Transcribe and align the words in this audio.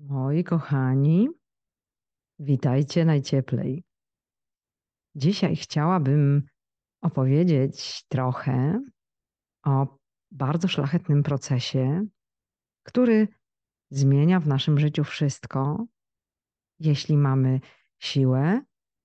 Moi 0.00 0.44
kochani, 0.44 1.28
witajcie 2.38 3.04
najcieplej. 3.04 3.84
Dzisiaj 5.14 5.56
chciałabym 5.56 6.42
opowiedzieć 7.02 8.04
trochę 8.08 8.84
o 9.64 9.98
bardzo 10.30 10.68
szlachetnym 10.68 11.22
procesie, 11.22 12.06
który 12.82 13.28
zmienia 13.90 14.40
w 14.40 14.46
naszym 14.46 14.78
życiu 14.78 15.04
wszystko, 15.04 15.86
jeśli 16.78 17.16
mamy 17.16 17.60
siłę, 17.98 18.64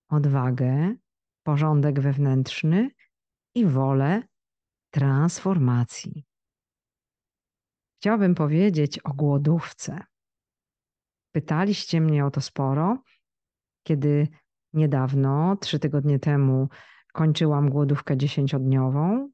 odwagę, 0.10 0.96
porządek 1.44 2.00
wewnętrzny 2.00 2.90
i 3.56 3.66
wolę 3.66 4.24
transformacji. 4.94 6.26
Chciałabym 8.00 8.36
powiedzieć 8.36 9.00
o 9.00 9.14
głodówce. 9.14 10.11
Pytaliście 11.32 12.02
mnie 12.02 12.26
o 12.26 12.32
to 12.32 12.42
sporo, 12.42 13.04
kiedy 13.84 14.28
niedawno, 14.74 15.56
trzy 15.56 15.80
tygodnie 15.80 16.20
temu, 16.20 16.70
kończyłam 17.14 17.70
głodówkę 17.70 18.18
dziesięciodniową, 18.18 19.32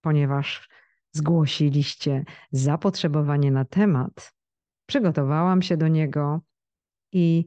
ponieważ 0.00 0.68
zgłosiliście 1.12 2.24
zapotrzebowanie 2.52 3.50
na 3.50 3.64
temat. 3.64 4.34
Przygotowałam 4.86 5.62
się 5.62 5.76
do 5.76 5.88
niego 5.88 6.40
i 7.12 7.46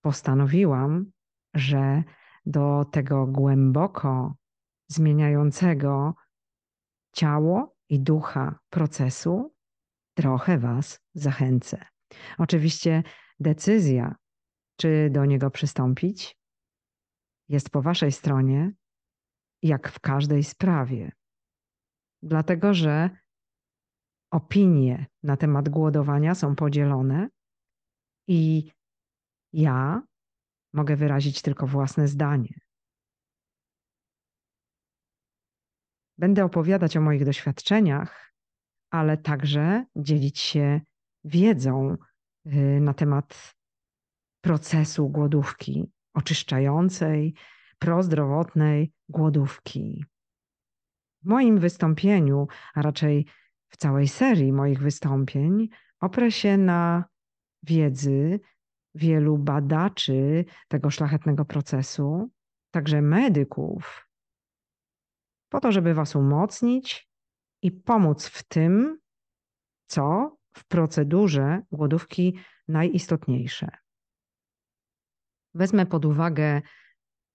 postanowiłam, 0.00 1.12
że 1.54 2.02
do 2.46 2.84
tego 2.92 3.26
głęboko 3.26 4.34
zmieniającego 4.88 6.14
ciało 7.12 7.76
i 7.88 8.00
ducha 8.00 8.58
procesu 8.70 9.54
trochę 10.14 10.58
Was 10.58 11.00
zachęcę. 11.14 11.97
Oczywiście 12.38 13.02
decyzja, 13.40 14.14
czy 14.76 15.10
do 15.10 15.24
niego 15.24 15.50
przystąpić, 15.50 16.36
jest 17.48 17.70
po 17.70 17.82
Waszej 17.82 18.12
stronie, 18.12 18.72
jak 19.62 19.88
w 19.88 20.00
każdej 20.00 20.44
sprawie. 20.44 21.12
Dlatego, 22.22 22.74
że 22.74 23.10
opinie 24.30 25.06
na 25.22 25.36
temat 25.36 25.68
głodowania 25.68 26.34
są 26.34 26.56
podzielone 26.56 27.28
i 28.28 28.72
ja 29.52 30.02
mogę 30.72 30.96
wyrazić 30.96 31.42
tylko 31.42 31.66
własne 31.66 32.08
zdanie. 32.08 32.60
Będę 36.18 36.44
opowiadać 36.44 36.96
o 36.96 37.00
moich 37.00 37.24
doświadczeniach, 37.24 38.32
ale 38.90 39.16
także 39.16 39.84
dzielić 39.96 40.38
się 40.38 40.80
wiedzą 41.24 41.96
y, 42.46 42.80
na 42.80 42.94
temat 42.94 43.54
procesu 44.40 45.08
głodówki 45.08 45.92
oczyszczającej, 46.14 47.34
prozdrowotnej 47.78 48.92
głodówki. 49.08 50.04
W 51.22 51.28
moim 51.28 51.58
wystąpieniu, 51.58 52.46
a 52.74 52.82
raczej 52.82 53.26
w 53.68 53.76
całej 53.76 54.08
serii 54.08 54.52
moich 54.52 54.82
wystąpień, 54.82 55.68
oprę 56.00 56.30
się 56.30 56.56
na 56.56 57.04
wiedzy 57.62 58.40
wielu 58.94 59.38
badaczy 59.38 60.44
tego 60.68 60.90
szlachetnego 60.90 61.44
procesu, 61.44 62.30
także 62.70 63.02
medyków, 63.02 64.08
po 65.48 65.60
to, 65.60 65.72
żeby 65.72 65.94
Was 65.94 66.16
umocnić 66.16 67.08
i 67.62 67.72
pomóc 67.72 68.26
w 68.26 68.42
tym, 68.42 68.98
co 69.86 70.36
w 70.58 70.64
procedurze 70.64 71.62
głodówki 71.72 72.38
najistotniejsze. 72.68 73.68
Wezmę 75.54 75.86
pod 75.86 76.04
uwagę 76.04 76.62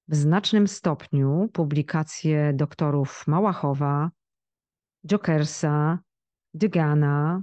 w 0.08 0.16
znacznym 0.16 0.68
stopniu 0.68 1.50
publikacje 1.54 2.53
doktorów 2.53 3.28
Małachowa, 3.28 4.12
Jokersa, 5.08 6.00
Dygana. 6.53 7.42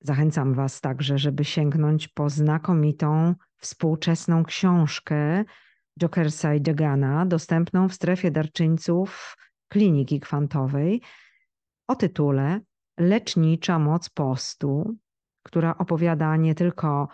Zachęcam 0.00 0.54
Was 0.54 0.80
także, 0.80 1.18
żeby 1.18 1.44
sięgnąć 1.44 2.08
po 2.08 2.30
znakomitą 2.30 3.34
współczesną 3.56 4.44
książkę 4.44 5.44
Jokersa 6.00 6.54
i 6.54 6.60
Dygana, 6.60 7.26
dostępną 7.26 7.88
w 7.88 7.94
strefie 7.94 8.30
darczyńców 8.30 9.36
kliniki 9.68 10.20
kwantowej 10.20 11.02
o 11.88 11.94
tytule 11.94 12.60
lecznicza 12.98 13.78
moc 13.78 14.08
postu, 14.08 14.96
która 15.42 15.78
opowiada 15.78 16.36
nie 16.36 16.54
tylko 16.54 17.08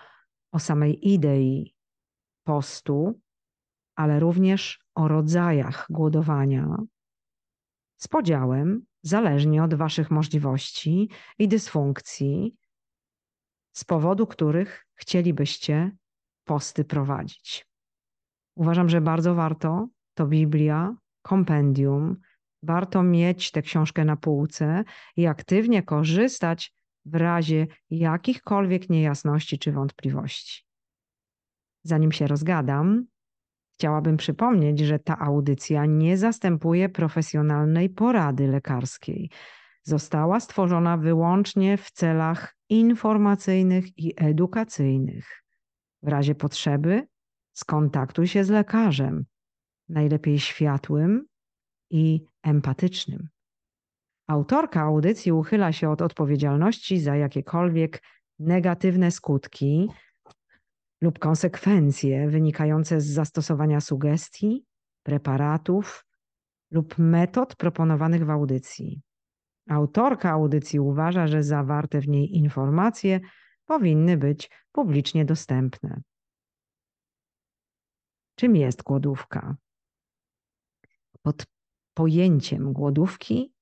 o 0.53 0.59
samej 0.59 1.09
idei 1.09 1.75
postu, 2.45 3.21
ale 3.97 4.21
również 4.21 4.85
o 4.95 5.09
rodzajach 5.09 5.87
głodowania, 5.91 6.77
z 8.03 8.09
podziałem, 8.09 8.87
zależnie 9.03 9.65
od 9.65 9.75
Waszych 9.75 10.11
możliwości 10.11 11.11
i 11.39 11.49
dysfunkcji, 11.49 12.57
z 13.73 13.85
powodu 13.85 14.27
których 14.27 14.87
chcielibyście 14.95 15.97
posty 16.45 16.85
prowadzić. 16.85 17.67
Uważam, 18.57 18.89
że 18.89 19.01
bardzo 19.01 19.35
warto 19.35 19.89
to 20.15 20.27
Biblia, 20.27 20.97
kompendium, 21.23 22.17
warto 22.63 23.03
mieć 23.03 23.51
tę 23.51 23.63
książkę 23.63 24.05
na 24.05 24.17
półce 24.17 24.85
i 25.17 25.27
aktywnie 25.27 25.83
korzystać 25.83 26.73
w 27.05 27.15
razie 27.15 27.67
jakichkolwiek 27.91 28.91
niejasności 28.91 29.59
czy 29.59 29.73
wątpliwości. 29.73 30.65
Zanim 31.83 32.13
się 32.13 32.27
rozgadam, 32.27 33.07
chciałabym 33.75 34.17
przypomnieć, 34.17 34.81
że 34.81 34.99
ta 34.99 35.19
audycja 35.19 35.87
nie 35.87 36.19
zastępuje 36.19 36.89
profesjonalnej 36.89 37.91
porady 37.91 38.47
lekarskiej. 38.47 39.31
Została 39.83 40.41
stworzona 40.41 40.97
wyłącznie 40.97 41.77
w 41.77 41.91
celach 41.91 42.57
informacyjnych 42.69 43.99
i 43.99 44.15
edukacyjnych. 44.17 45.45
W 46.03 46.09
razie 46.09 46.35
potrzeby 46.35 47.07
skontaktuj 47.53 48.27
się 48.27 48.45
z 48.45 48.51
lekarzem, 48.51 49.25
najlepiej 49.89 50.39
światłym 50.39 51.27
i 51.91 52.27
empatycznym. 52.43 53.29
Autorka 54.27 54.83
audycji 54.83 55.33
uchyla 55.33 55.73
się 55.73 55.91
od 55.91 56.03
odpowiedzialności 56.03 57.01
za 57.01 57.17
jakiekolwiek 57.17 58.03
negatywne 58.39 59.11
skutki 59.11 59.89
lub 61.01 61.19
konsekwencje 61.19 62.29
wynikające 62.29 63.01
z 63.01 63.07
zastosowania 63.07 63.81
sugestii, 63.81 64.65
preparatów 65.03 66.07
lub 66.71 66.99
metod 66.99 67.57
proponowanych 67.57 68.25
w 68.27 68.31
audycji. 68.31 69.03
Autorka 69.69 70.31
audycji 70.31 70.81
uważa, 70.81 71.27
że 71.27 71.43
zawarte 71.43 72.01
w 72.01 72.09
niej 72.09 72.37
informacje 72.37 73.21
powinny 73.65 74.17
być 74.17 74.51
publicznie 74.73 75.25
dostępne. 75.25 76.03
Czym 78.35 78.57
jest 78.57 78.83
głodówka? 78.83 79.57
Pod 81.23 81.52
pojęciem 81.95 82.73
głodówki 82.73 83.55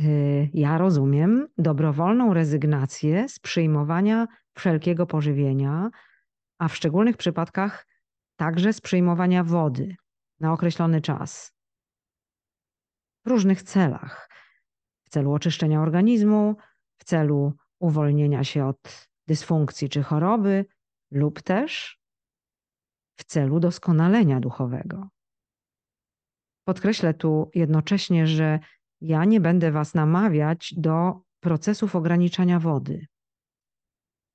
y, 0.00 0.50
ja 0.54 0.78
rozumiem 0.78 1.48
dobrowolną 1.58 2.34
rezygnację 2.34 3.28
z 3.28 3.38
przyjmowania 3.38 4.26
wszelkiego 4.54 5.06
pożywienia, 5.06 5.90
a 6.58 6.68
w 6.68 6.76
szczególnych 6.76 7.16
przypadkach 7.16 7.86
także 8.36 8.72
z 8.72 8.80
przyjmowania 8.80 9.44
wody 9.44 9.96
na 10.40 10.52
określony 10.52 11.00
czas. 11.00 11.52
W 13.24 13.28
różnych 13.28 13.62
celach. 13.62 14.28
W 15.04 15.10
celu 15.10 15.32
oczyszczenia 15.32 15.82
organizmu, 15.82 16.56
w 16.98 17.04
celu 17.04 17.52
uwolnienia 17.78 18.44
się 18.44 18.66
od 18.66 19.08
dysfunkcji 19.26 19.88
czy 19.88 20.02
choroby, 20.02 20.64
lub 21.10 21.42
też 21.42 22.00
w 23.16 23.24
celu 23.24 23.60
doskonalenia 23.60 24.40
duchowego. 24.40 25.08
Podkreślę 26.70 27.14
tu 27.14 27.50
jednocześnie, 27.54 28.26
że 28.26 28.58
ja 29.00 29.24
nie 29.24 29.40
będę 29.40 29.72
Was 29.72 29.94
namawiać 29.94 30.74
do 30.76 31.20
procesów 31.40 31.96
ograniczania 31.96 32.58
wody. 32.58 33.06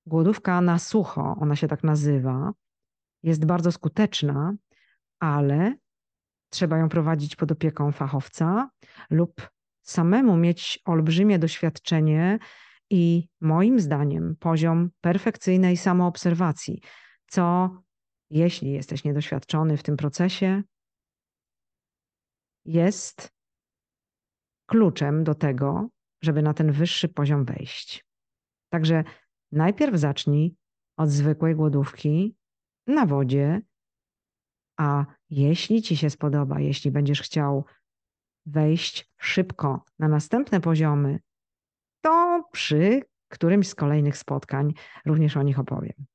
Głodówka 0.06 0.62
na 0.62 0.80
sucho, 0.80 1.36
ona 1.40 1.56
się 1.56 1.68
tak 1.68 1.84
nazywa, 1.84 2.52
jest 3.24 3.46
bardzo 3.46 3.72
skuteczna, 3.72 4.54
ale 5.20 5.76
trzeba 6.50 6.78
ją 6.78 6.90
prowadzić 6.90 7.36
pod 7.36 7.52
opieką 7.52 7.92
fachowca 7.92 8.70
lub 9.10 9.50
samemu 9.82 10.38
mieć 10.38 10.80
olbrzymie 10.86 11.40
doświadczenie 11.40 12.40
i 12.90 13.28
moim 13.42 13.80
zdaniem 13.80 14.36
poziom 14.40 14.90
perfekcyjnej 15.02 15.78
samoobserwacji, 15.78 16.82
co 17.28 17.70
jeśli 18.30 18.72
jesteś 18.72 19.04
niedoświadczony 19.04 19.78
w 19.78 19.84
tym 19.84 19.98
procesie, 19.98 20.64
jest 22.66 23.34
kluczem 24.66 25.24
do 25.24 25.36
tego, 25.36 25.90
żeby 26.22 26.42
na 26.42 26.54
ten 26.54 26.72
wyższy 26.72 27.10
poziom 27.10 27.46
wejść. 27.46 28.06
Także 28.70 29.04
najpierw 29.52 29.96
zacznij 29.96 30.56
od 30.98 31.10
zwykłej 31.10 31.56
głodówki 31.56 32.36
na 32.88 33.06
wodzie, 33.06 33.62
a 34.78 35.06
jeśli 35.30 35.82
ci 35.82 35.98
się 35.98 36.10
spodoba, 36.10 36.60
jeśli 36.60 36.92
będziesz 36.92 37.22
chciał 37.22 37.66
wejść 38.46 39.12
szybko 39.18 39.84
na 40.00 40.08
następne 40.08 40.62
poziomy, 40.62 41.20
to 42.02 42.44
przy 42.52 43.02
którymś 43.28 43.68
z 43.68 43.76
kolejnych 43.76 44.18
spotkań 44.18 44.74
również 45.06 45.38
o 45.38 45.44
nich 45.44 45.60
opowiem. 45.60 46.06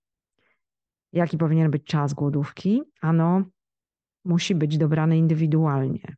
Jaki 1.13 1.39
powinien 1.39 1.71
być 1.71 1.85
czas 1.85 2.15
głodówki? 2.15 2.83
Ano, 3.01 3.43
musi 4.25 4.55
być 4.55 4.79
dobrany 4.79 5.19
indywidualnie. 5.19 6.17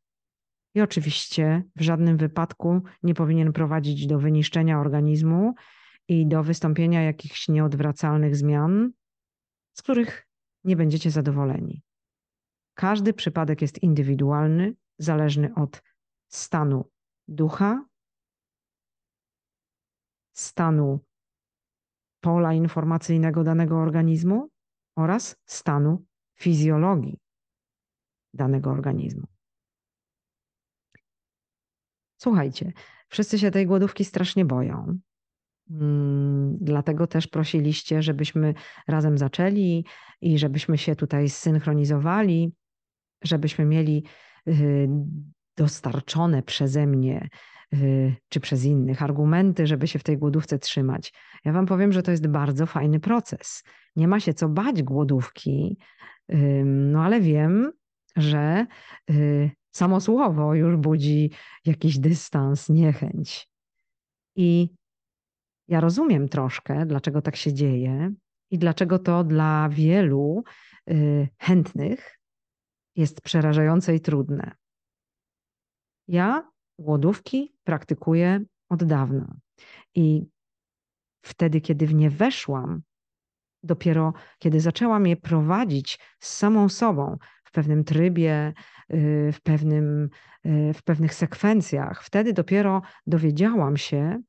I 0.74 0.80
oczywiście 0.80 1.62
w 1.76 1.82
żadnym 1.82 2.16
wypadku 2.16 2.82
nie 3.02 3.14
powinien 3.14 3.52
prowadzić 3.52 4.06
do 4.06 4.18
wyniszczenia 4.18 4.80
organizmu 4.80 5.54
i 6.08 6.26
do 6.26 6.42
wystąpienia 6.42 7.02
jakichś 7.02 7.48
nieodwracalnych 7.48 8.36
zmian, 8.36 8.92
z 9.72 9.82
których 9.82 10.28
nie 10.64 10.76
będziecie 10.76 11.10
zadowoleni. 11.10 11.82
Każdy 12.74 13.12
przypadek 13.12 13.62
jest 13.62 13.82
indywidualny, 13.82 14.74
zależny 14.98 15.54
od 15.54 15.82
stanu 16.28 16.90
ducha, 17.28 17.84
stanu 20.32 21.00
pola 22.20 22.52
informacyjnego 22.52 23.44
danego 23.44 23.78
organizmu 23.78 24.48
oraz 24.96 25.36
stanu 25.46 26.04
fizjologii 26.34 27.18
danego 28.34 28.70
organizmu. 28.70 29.31
Słuchajcie, 32.22 32.72
wszyscy 33.08 33.38
się 33.38 33.50
tej 33.50 33.66
głodówki 33.66 34.04
strasznie 34.04 34.44
boją. 34.44 34.98
Mm, 35.70 36.56
dlatego 36.60 37.06
też 37.06 37.26
prosiliście, 37.26 38.02
żebyśmy 38.02 38.54
razem 38.88 39.18
zaczęli 39.18 39.84
i 40.20 40.38
żebyśmy 40.38 40.78
się 40.78 40.96
tutaj 40.96 41.28
zsynchronizowali, 41.28 42.52
żebyśmy 43.24 43.64
mieli 43.64 44.04
y, 44.48 44.88
dostarczone 45.56 46.42
przeze 46.42 46.86
mnie 46.86 47.28
y, 47.74 48.14
czy 48.28 48.40
przez 48.40 48.64
innych 48.64 49.02
argumenty, 49.02 49.66
żeby 49.66 49.88
się 49.88 49.98
w 49.98 50.04
tej 50.04 50.18
głodówce 50.18 50.58
trzymać. 50.58 51.12
Ja 51.44 51.52
Wam 51.52 51.66
powiem, 51.66 51.92
że 51.92 52.02
to 52.02 52.10
jest 52.10 52.26
bardzo 52.26 52.66
fajny 52.66 53.00
proces. 53.00 53.62
Nie 53.96 54.08
ma 54.08 54.20
się 54.20 54.34
co 54.34 54.48
bać 54.48 54.82
głodówki, 54.82 55.78
no 56.64 57.02
ale 57.02 57.20
wiem, 57.20 57.72
że 58.16 58.66
y, 59.10 59.50
samo 59.72 60.00
słowo 60.00 60.54
już 60.54 60.76
budzi 60.76 61.30
jakiś 61.64 61.98
dystans, 61.98 62.68
niechęć. 62.68 63.48
I 64.36 64.68
ja 65.68 65.80
rozumiem 65.80 66.28
troszkę, 66.28 66.86
dlaczego 66.86 67.22
tak 67.22 67.36
się 67.36 67.52
dzieje 67.52 68.12
i 68.50 68.58
dlaczego 68.58 68.98
to 68.98 69.24
dla 69.24 69.68
wielu 69.68 70.44
y, 70.90 71.28
chętnych 71.38 72.18
jest 72.96 73.20
przerażające 73.20 73.94
i 73.94 74.00
trudne. 74.00 74.52
Ja 76.08 76.50
głodówki 76.78 77.54
praktykuję 77.64 78.40
od 78.68 78.84
dawna 78.84 79.36
i 79.94 80.26
wtedy, 81.22 81.60
kiedy 81.60 81.86
w 81.86 81.94
nie 81.94 82.10
weszłam, 82.10 82.82
dopiero 83.62 84.12
kiedy 84.38 84.60
zaczęłam 84.60 85.06
je 85.06 85.16
prowadzić 85.16 85.98
z 86.20 86.36
samą 86.36 86.68
sobą 86.68 87.16
w 87.44 87.52
pewnym 87.52 87.84
trybie, 87.84 88.52
w, 89.32 89.40
pewnym, 89.42 90.10
y, 90.46 90.72
w 90.74 90.82
pewnych 90.82 91.14
sekwencjach, 91.14 92.04
wtedy 92.04 92.32
dopiero 92.32 92.82
dowiedziałam 93.06 93.76
się, 93.76 94.22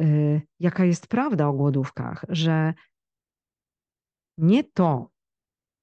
y, 0.00 0.42
jaka 0.60 0.84
jest 0.84 1.06
prawda 1.06 1.48
o 1.48 1.52
głodówkach, 1.52 2.24
że 2.28 2.74
nie 4.38 4.64
to, 4.64 5.10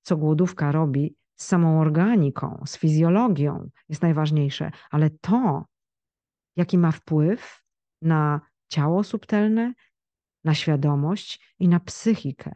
co 0.01 0.17
głodówka 0.17 0.71
robi 0.71 1.15
z 1.35 1.45
samą 1.45 1.81
organiką, 1.81 2.63
z 2.65 2.77
fizjologią, 2.77 3.69
jest 3.89 4.01
najważniejsze, 4.01 4.71
ale 4.91 5.09
to, 5.09 5.65
jaki 6.55 6.77
ma 6.77 6.91
wpływ 6.91 7.63
na 8.01 8.41
ciało 8.67 9.03
subtelne, 9.03 9.73
na 10.43 10.53
świadomość 10.53 11.55
i 11.59 11.67
na 11.67 11.79
psychikę. 11.79 12.51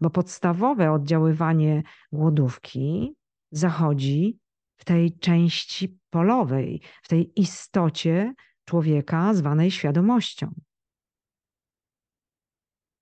Bo 0.00 0.10
podstawowe 0.10 0.92
oddziaływanie 0.92 1.82
głodówki 2.12 3.16
zachodzi 3.52 4.38
w 4.78 4.84
tej 4.84 5.18
części 5.18 5.98
polowej, 6.10 6.82
w 7.02 7.08
tej 7.08 7.40
istocie 7.40 8.34
człowieka 8.64 9.34
zwanej 9.34 9.70
świadomością. 9.70 10.54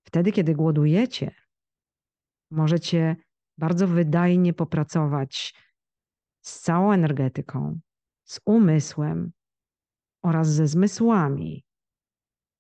Wtedy, 0.07 0.33
kiedy 0.33 0.55
głodujecie, 0.55 1.35
możecie 2.51 3.17
bardzo 3.59 3.89
wydajnie 3.89 4.53
popracować 4.53 5.55
z 6.41 6.61
całą 6.61 6.93
energetyką, 6.93 7.81
z 8.25 8.41
umysłem 8.45 9.33
oraz 10.23 10.49
ze 10.49 10.69
zmysłami, 10.69 11.65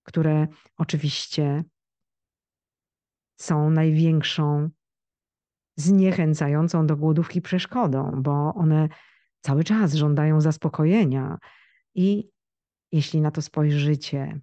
które 0.02 0.46
oczywiście 0.76 1.64
są 3.40 3.70
największą 3.70 4.70
zniechęcającą 5.76 6.86
do 6.86 6.96
głodówki 6.96 7.42
przeszkodą, 7.42 8.12
bo 8.16 8.54
one 8.54 8.88
cały 9.40 9.64
czas 9.64 9.94
żądają 9.94 10.40
zaspokojenia 10.40 11.38
i 11.94 12.30
jeśli 12.92 13.20
na 13.20 13.30
to 13.30 13.42
spojrzycie 13.42 14.40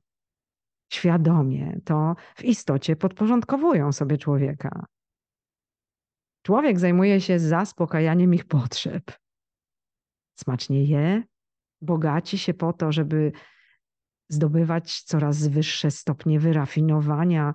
świadomie, 0.94 1.80
to 1.86 2.16
w 2.36 2.44
istocie 2.44 2.96
podporządkowują 2.96 3.92
sobie 3.92 4.18
człowieka. 4.18 4.86
Człowiek 6.46 6.80
zajmuje 6.80 7.22
się 7.22 7.40
zaspokajaniem 7.40 8.34
ich 8.34 8.46
potrzeb. 8.46 9.12
Smacznie 10.40 10.84
je, 10.84 11.24
bogaci 11.82 12.38
się 12.38 12.54
po 12.54 12.74
to, 12.74 12.92
żeby 12.92 13.32
zdobywać 14.30 15.02
coraz 15.02 15.48
wyższe 15.48 15.92
stopnie 15.92 16.40
wyrafinowania 16.40 17.54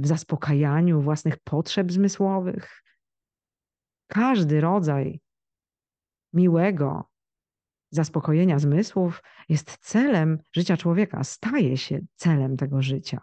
w 0.00 0.06
zaspokajaniu 0.06 1.02
własnych 1.02 1.38
potrzeb 1.38 1.92
zmysłowych. 1.92 2.82
Każdy 4.06 4.60
rodzaj 4.60 5.20
miłego 6.32 7.10
zaspokojenia 7.90 8.58
zmysłów 8.58 9.22
jest 9.48 9.78
celem 9.80 10.38
życia 10.56 10.76
człowieka, 10.76 11.24
staje 11.24 11.76
się 11.76 12.00
celem 12.14 12.56
tego 12.56 12.82
życia. 12.82 13.20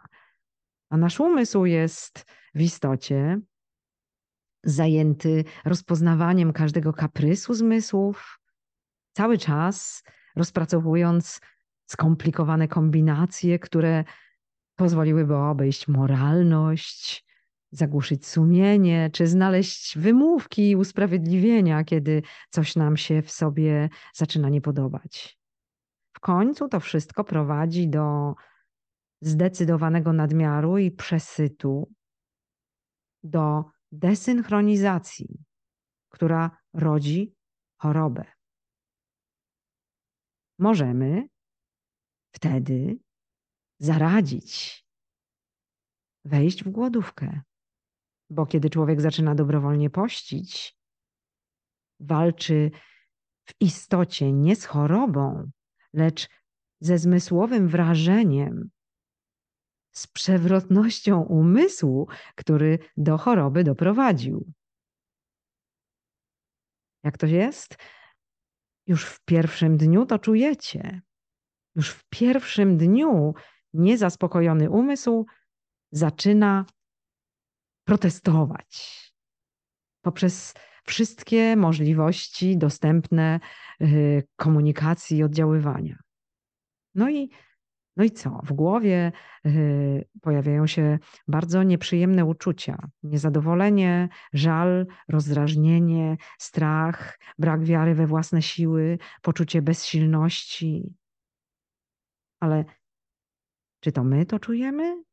A 0.90 0.98
nasz 0.98 1.20
umysł 1.20 1.66
jest 1.66 2.26
w 2.56 2.62
istocie 2.62 3.40
zajęty 4.64 5.44
rozpoznawaniem 5.66 6.54
każdego 6.54 6.94
kaprysu 6.94 7.54
zmysłów, 7.54 8.40
cały 9.14 9.38
czas 9.38 10.04
rozpracowując 10.36 11.40
skomplikowane 11.86 12.68
kombinacje, 12.68 13.60
które 13.60 14.04
pozwoliłyby 14.80 15.36
obejść 15.36 15.88
moralność, 15.88 17.26
zagłuszyć 17.72 18.28
sumienie, 18.28 19.10
czy 19.14 19.28
znaleźć 19.28 19.98
wymówki 19.98 20.70
i 20.70 20.76
usprawiedliwienia, 20.76 21.84
kiedy 21.84 22.22
coś 22.50 22.76
nam 22.76 22.98
się 22.98 23.22
w 23.22 23.32
sobie 23.32 23.90
zaczyna 24.14 24.50
nie 24.50 24.62
podobać. 24.62 25.40
W 26.14 26.20
końcu 26.20 26.68
to 26.68 26.80
wszystko 26.80 27.24
prowadzi 27.24 27.90
do 27.90 28.34
zdecydowanego 29.22 30.14
nadmiaru 30.14 30.78
i 30.78 30.92
przesytu, 30.92 31.94
do 33.24 33.64
desynchronizacji, 33.92 35.44
która 36.10 36.58
rodzi 36.74 37.36
chorobę. 37.78 38.26
Możemy 40.60 41.28
wtedy 42.32 43.00
zaradzić, 43.80 44.84
wejść 46.26 46.64
w 46.64 46.70
głodówkę, 46.70 47.42
bo 48.30 48.46
kiedy 48.46 48.70
człowiek 48.70 49.02
zaczyna 49.02 49.36
dobrowolnie 49.36 49.90
pościć, 49.90 50.78
walczy 52.00 52.72
w 53.46 53.54
istocie 53.60 54.32
nie 54.32 54.56
z 54.56 54.66
chorobą, 54.66 55.52
lecz 55.94 56.30
ze 56.80 56.98
zmysłowym 56.98 57.68
wrażeniem, 57.68 58.70
z 59.92 60.08
przewrotnością 60.08 61.22
umysłu, 61.22 62.08
który 62.36 62.80
do 62.98 63.18
choroby 63.18 63.64
doprowadził. 63.64 64.54
Jak 67.04 67.18
to 67.18 67.28
jest? 67.28 67.78
Już 68.88 69.06
w 69.06 69.26
pierwszym 69.26 69.78
dniu 69.78 70.06
to 70.06 70.20
czujecie. 70.20 71.02
Już 71.76 71.90
w 71.90 72.04
pierwszym 72.10 72.78
dniu 72.78 73.34
niezaspokojony 73.74 74.70
umysł 74.70 75.26
zaczyna 75.92 76.66
protestować 77.84 79.00
poprzez 80.02 80.54
wszystkie 80.84 81.56
możliwości 81.56 82.58
dostępne 82.58 83.40
y, 83.82 84.24
komunikacji 84.36 85.18
i 85.18 85.24
oddziaływania. 85.24 85.98
No 86.96 87.10
i 87.10 87.30
No 87.98 88.06
i 88.06 88.12
co? 88.12 88.42
W 88.44 88.54
głowie 88.54 89.12
y, 89.46 90.08
pojawiają 90.22 90.68
się 90.68 91.00
bardzo 91.28 91.64
nieprzyjemne 91.64 92.26
uczucia: 92.26 92.78
niezadowolenie, 93.04 94.10
żal, 94.34 94.88
rozdrażnienie, 95.10 96.18
strach, 96.38 97.20
brak 97.40 97.64
wiary 97.64 97.96
we 97.96 98.08
własne 98.08 98.42
siły, 98.42 98.98
poczucie 99.22 99.62
bezsilności. 99.62 100.94
Ale 102.40 102.66
czy 103.80 103.92
to 103.92 104.04
my 104.04 104.26
to 104.26 104.40
czujemy? 104.40 105.04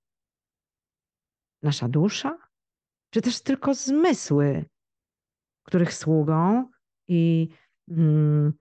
Nasza 1.62 1.88
dusza? 1.88 2.38
Czy 3.10 3.22
też 3.22 3.42
tylko 3.42 3.74
zmysły, 3.74 4.64
których 5.62 5.94
sługą 5.94 6.70
i 7.08 7.48
mm, 7.88 8.52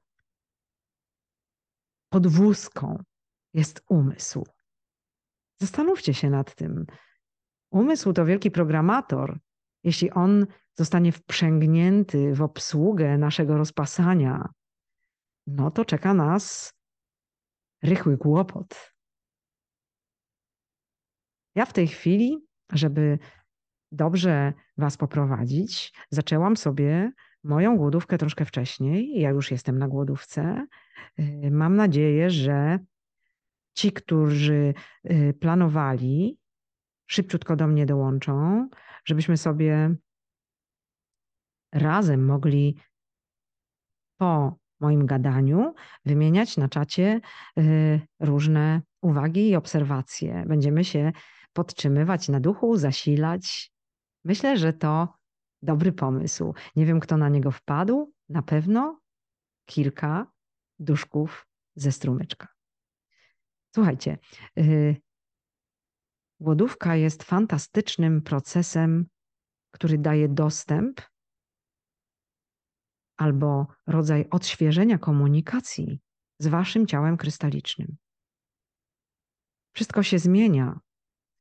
podwózką 2.09 3.03
jest 3.53 3.83
umysł. 3.89 4.45
Zastanówcie 5.61 6.13
się 6.13 6.29
nad 6.29 6.55
tym. 6.55 6.85
Umysł 7.71 8.13
to 8.13 8.25
wielki 8.25 8.51
programator. 8.51 9.39
Jeśli 9.83 10.11
on 10.11 10.47
zostanie 10.73 11.11
wprzęgnięty 11.11 12.33
w 12.33 12.41
obsługę 12.41 13.17
naszego 13.17 13.57
rozpasania, 13.57 14.49
no 15.47 15.71
to 15.71 15.85
czeka 15.85 16.13
nas 16.13 16.73
rychły 17.83 18.17
kłopot. 18.17 18.94
Ja 21.55 21.65
w 21.65 21.73
tej 21.73 21.87
chwili, 21.87 22.45
żeby 22.71 23.19
dobrze 23.91 24.53
Was 24.77 24.97
poprowadzić, 24.97 25.93
zaczęłam 26.09 26.57
sobie 26.57 27.11
moją 27.43 27.77
głodówkę 27.77 28.17
troszkę 28.17 28.45
wcześniej. 28.45 29.19
Ja 29.19 29.29
już 29.29 29.51
jestem 29.51 29.79
na 29.79 29.87
głodówce. 29.87 30.65
Y, 31.19 31.49
mam 31.51 31.75
nadzieję, 31.75 32.29
że 32.29 32.79
ci, 33.73 33.91
którzy 33.91 34.73
y, 35.11 35.33
planowali, 35.39 36.37
szybciutko 37.07 37.55
do 37.55 37.67
mnie 37.67 37.85
dołączą, 37.85 38.69
żebyśmy 39.05 39.37
sobie 39.37 39.95
razem 41.73 42.25
mogli 42.25 42.77
po 44.17 44.57
moim 44.79 45.05
gadaniu 45.05 45.73
wymieniać 46.05 46.57
na 46.57 46.69
czacie 46.69 47.21
y, 47.59 48.01
różne 48.19 48.81
uwagi 49.01 49.49
i 49.49 49.55
obserwacje. 49.55 50.43
Będziemy 50.47 50.83
się 50.83 51.11
podtrzymywać 51.55 52.29
na 52.29 52.39
duchu, 52.39 52.77
zasilać. 52.77 53.71
Myślę, 54.23 54.57
że 54.57 54.73
to 54.73 55.13
dobry 55.61 55.91
pomysł. 55.91 56.53
Nie 56.75 56.85
wiem, 56.85 56.99
kto 56.99 57.17
na 57.17 57.29
niego 57.29 57.51
wpadł. 57.51 58.13
Na 58.29 58.41
pewno 58.41 58.99
kilka 59.65 60.31
duszków 60.79 61.47
ze 61.75 61.91
strumyczka. 61.91 62.47
Słuchajcie, 63.75 64.17
yy, 64.55 64.95
głodówka 66.39 66.95
jest 66.95 67.23
fantastycznym 67.23 68.21
procesem, 68.21 69.05
który 69.71 69.97
daje 69.97 70.29
dostęp 70.29 71.01
albo 73.17 73.67
rodzaj 73.87 74.25
odświeżenia 74.29 74.97
komunikacji 74.97 75.99
z 76.39 76.47
waszym 76.47 76.87
ciałem 76.87 77.17
krystalicznym. 77.17 77.97
Wszystko 79.73 80.03
się 80.03 80.19
zmienia, 80.19 80.79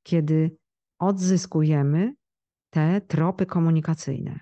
kiedy 0.04 0.56
odzyskujemy 0.99 2.14
te 2.70 3.00
tropy 3.00 3.46
komunikacyjne. 3.46 4.40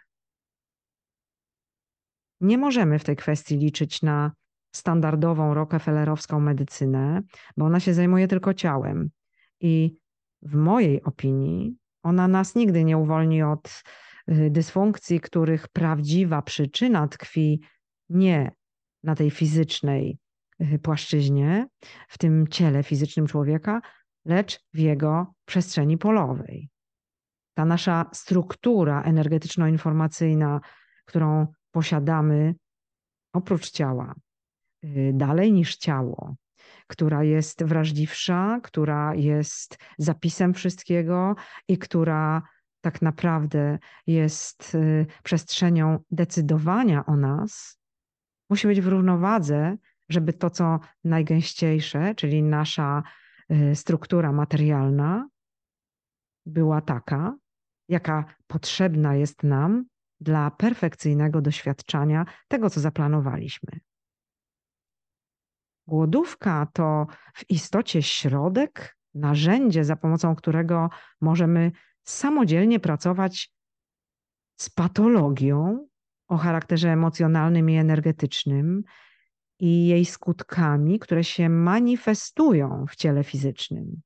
Nie 2.41 2.59
możemy 2.59 2.99
w 2.99 3.05
tej 3.05 3.17
kwestii 3.17 3.57
liczyć 3.57 4.03
na 4.03 4.33
standardową 4.75 5.55
rockefellerowską 5.55 6.41
medycynę, 6.41 7.23
bo 7.57 7.65
ona 7.65 7.81
się 7.81 7.95
zajmuje 7.95 8.29
tylko 8.29 8.55
ciałem. 8.55 9.11
I 9.61 9.97
w 10.43 10.55
mojej 10.55 11.03
opinii 11.03 11.77
ona 12.03 12.29
nas 12.29 12.55
nigdy 12.55 12.85
nie 12.85 12.99
uwolni 12.99 13.43
od 13.43 13.83
y, 14.29 14.51
dysfunkcji, 14.51 15.21
których 15.21 15.69
prawdziwa 15.69 16.43
przyczyna 16.43 17.09
tkwi 17.09 17.61
nie 18.09 18.53
na 19.03 19.15
tej 19.15 19.31
fizycznej 19.31 20.19
y, 20.61 20.79
płaszczyźnie, 20.79 21.67
w 22.09 22.19
tym 22.19 22.49
ciele 22.49 22.83
fizycznym 22.83 23.27
człowieka, 23.27 23.81
lecz 24.25 24.61
w 24.75 24.79
jego 24.79 25.35
przestrzeni 25.45 25.99
polowej. 25.99 26.71
Ta 27.55 27.65
nasza 27.65 28.11
struktura 28.13 29.03
energetyczno-informacyjna, 29.03 30.61
którą 31.05 31.47
posiadamy 31.71 32.55
oprócz 33.33 33.71
ciała, 33.71 34.15
Y, 34.85 35.11
dalej 35.15 35.53
niż 35.53 35.77
ciało, 35.77 36.35
która 36.87 37.25
jest 37.25 37.65
wrażliwsza, 37.65 38.61
która 38.63 39.15
jest 39.15 39.79
zapisem 39.99 40.55
wszystkiego 40.55 41.35
i 41.69 41.79
która 41.79 42.43
tak 42.81 43.03
naprawdę 43.03 43.79
jest 44.07 44.75
y, 44.75 45.07
przestrzenią 45.23 45.99
decydowania 46.11 47.07
o 47.07 47.17
nas, 47.17 47.79
musi 48.51 48.67
być 48.67 48.81
w 48.81 48.89
równowadze, 48.89 49.77
żeby 50.09 50.33
to, 50.33 50.51
co 50.51 50.81
najgęściejsze, 51.05 52.15
czyli 52.15 52.43
nasza 52.43 53.03
struktura 53.75 54.33
materialna, 54.33 55.29
była 56.47 56.81
taka, 56.81 57.37
jaka 57.89 58.25
potrzebna 58.47 59.15
jest 59.15 59.43
nam 59.43 59.85
dla 60.21 60.51
perfekcyjnego 60.51 61.41
doświadczania 61.41 62.27
tego, 62.49 62.71
co 62.71 62.81
zaplanowaliśmy. 62.81 63.81
Głodówka 65.87 66.67
to 66.73 67.07
w 67.35 67.51
istocie 67.51 68.03
środek, 68.03 68.97
narzędzie, 69.15 69.85
za 69.85 69.97
pomocą 69.97 70.35
którego 70.37 70.91
możemy 71.21 71.73
samodzielnie 72.05 72.81
pracować 72.81 73.53
z 74.57 74.71
patologią 74.71 75.89
o 76.29 76.37
charakterze 76.37 76.89
emocjonalnym 76.89 77.71
i 77.71 77.77
energetycznym 77.77 78.83
i 79.63 79.87
jej 79.87 80.05
skutkami, 80.05 80.99
które 80.99 81.25
się 81.25 81.49
manifestują 81.49 82.85
w 82.89 82.97
ciele 82.97 83.25
fizycznym. 83.25 84.03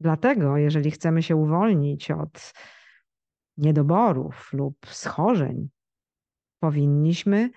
Dlatego, 0.00 0.56
jeżeli 0.56 0.90
chcemy 0.90 1.22
się 1.22 1.36
uwolnić 1.36 2.10
od 2.10 2.52
niedoborów 3.56 4.52
lub 4.52 4.86
schorzeń, 4.86 5.68
powinniśmy 6.62 7.50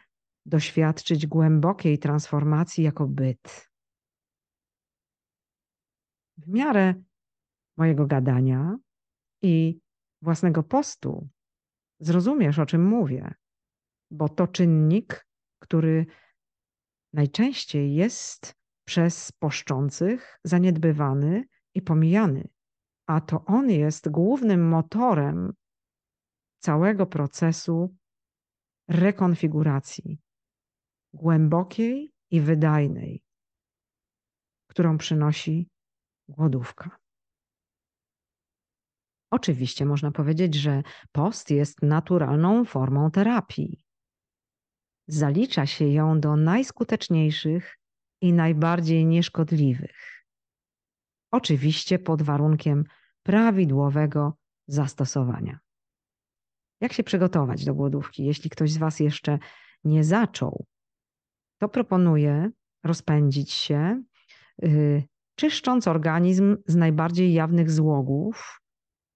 doświadczyć 0.46 1.28
głębokiej 1.28 2.00
transformacji 2.00 2.84
jako 2.84 3.08
byt. 3.08 3.70
W 6.38 6.48
miarę 6.48 6.94
mojego 7.78 8.06
gadania 8.06 8.78
i 9.42 9.80
własnego 10.22 10.64
postu 10.64 11.28
zrozumiesz, 12.00 12.60
o 12.60 12.66
czym 12.66 12.86
mówię, 12.86 13.34
bo 14.12 14.30
to 14.30 14.48
czynnik, 14.48 15.28
który 15.60 16.06
najczęściej 17.16 17.96
jest 17.96 18.56
przez 18.86 19.32
poszczących 19.32 20.40
zaniedbywany 20.44 21.44
i 21.74 21.82
pomijany, 21.82 22.48
a 23.08 23.22
to 23.22 23.46
on 23.46 23.70
jest 23.70 24.10
głównym 24.10 24.68
motorem 24.68 25.54
całego 26.60 27.06
procesu 27.06 27.96
rekonfiguracji 28.88 30.20
głębokiej 31.14 32.14
i 32.32 32.42
wydajnej, 32.42 33.24
którą 34.68 34.98
przynosi 34.98 35.70
głodówka. 36.28 36.98
Oczywiście 39.32 39.86
można 39.86 40.12
powiedzieć, 40.12 40.56
że 40.56 40.84
post 41.12 41.52
jest 41.52 41.82
naturalną 41.82 42.66
formą 42.66 43.12
terapii. 43.12 43.85
Zalicza 45.08 45.66
się 45.66 45.86
ją 45.86 46.20
do 46.20 46.36
najskuteczniejszych 46.36 47.78
i 48.22 48.34
najbardziej 48.34 49.06
nieszkodliwych. 49.06 50.26
Oczywiście 51.32 52.00
pod 52.00 52.22
warunkiem 52.22 52.84
prawidłowego 53.24 54.38
zastosowania. 54.68 55.60
Jak 56.82 56.94
się 56.94 57.04
przygotować 57.04 57.66
do 57.66 57.76
głodówki? 57.76 58.26
Jeśli 58.26 58.50
ktoś 58.50 58.72
z 58.72 58.78
Was 58.78 59.00
jeszcze 59.00 59.40
nie 59.84 60.04
zaczął 60.04 60.66
to 61.58 61.70
proponuję 61.70 62.52
rozpędzić 62.84 63.52
się, 63.52 64.04
yy, 64.62 65.04
czyszcząc 65.36 65.88
organizm 65.88 66.58
z 66.68 66.76
najbardziej 66.76 67.34
jawnych 67.34 67.72
złogów 67.72 68.62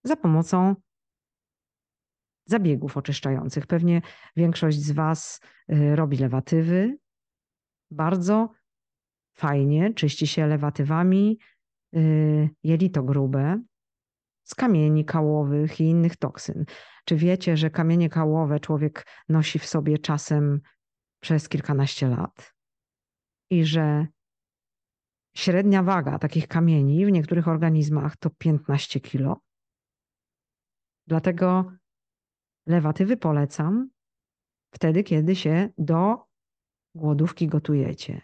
za 0.03 0.15
pomocą 0.15 0.75
zabiegów 2.49 2.97
oczyszczających. 2.97 3.67
Pewnie 3.67 4.01
większość 4.35 4.79
z 4.79 4.91
Was 4.91 5.41
yy, 5.67 5.95
robi 5.95 6.17
lewatywy. 6.17 6.97
Bardzo 7.91 8.49
fajnie 9.37 9.93
czyści 9.93 10.27
się 10.27 10.47
lewatywami 10.47 11.39
yy, 11.91 12.49
jelito 12.63 13.03
grube 13.03 13.61
z 14.43 14.55
kamieni 14.55 15.05
kałowych 15.05 15.81
i 15.81 15.83
innych 15.83 16.15
toksyn. 16.15 16.65
Czy 17.05 17.15
wiecie, 17.15 17.57
że 17.57 17.69
kamienie 17.69 18.09
kałowe 18.09 18.59
człowiek 18.59 19.05
nosi 19.29 19.59
w 19.59 19.65
sobie 19.65 19.97
czasem 19.97 20.61
przez 21.19 21.49
kilkanaście 21.49 22.07
lat 22.07 22.53
i 23.49 23.65
że 23.65 24.07
Średnia 25.35 25.83
waga 25.83 26.19
takich 26.19 26.47
kamieni 26.47 27.05
w 27.05 27.11
niektórych 27.11 27.47
organizmach 27.47 28.17
to 28.17 28.29
15 28.29 28.99
kg. 28.99 29.35
Dlatego 31.07 31.71
lewatywy 32.69 33.17
polecam 33.17 33.89
wtedy, 34.71 35.03
kiedy 35.03 35.35
się 35.35 35.69
do 35.77 36.25
głodówki 36.95 37.47
gotujecie. 37.47 38.21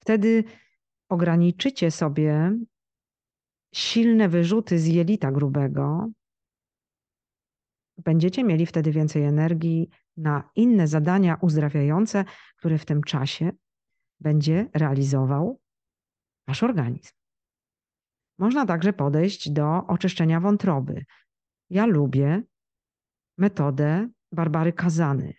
Wtedy 0.00 0.44
ograniczycie 1.08 1.90
sobie 1.90 2.58
silne 3.74 4.28
wyrzuty 4.28 4.78
z 4.78 4.86
jelita 4.86 5.32
grubego, 5.32 6.10
będziecie 8.04 8.44
mieli 8.44 8.66
wtedy 8.66 8.92
więcej 8.92 9.24
energii 9.24 9.90
na 10.16 10.50
inne 10.54 10.88
zadania 10.88 11.38
uzdrawiające, 11.40 12.24
które 12.56 12.78
w 12.78 12.84
tym 12.84 13.02
czasie 13.02 13.52
będzie 14.20 14.70
realizował 14.74 15.60
wasz 16.48 16.62
organizm. 16.62 17.12
Można 18.38 18.66
także 18.66 18.92
podejść 18.92 19.50
do 19.50 19.86
oczyszczenia 19.86 20.40
wątroby. 20.40 21.04
Ja 21.70 21.86
lubię 21.86 22.42
metodę 23.38 24.08
Barbary 24.32 24.72
Kazany. 24.72 25.34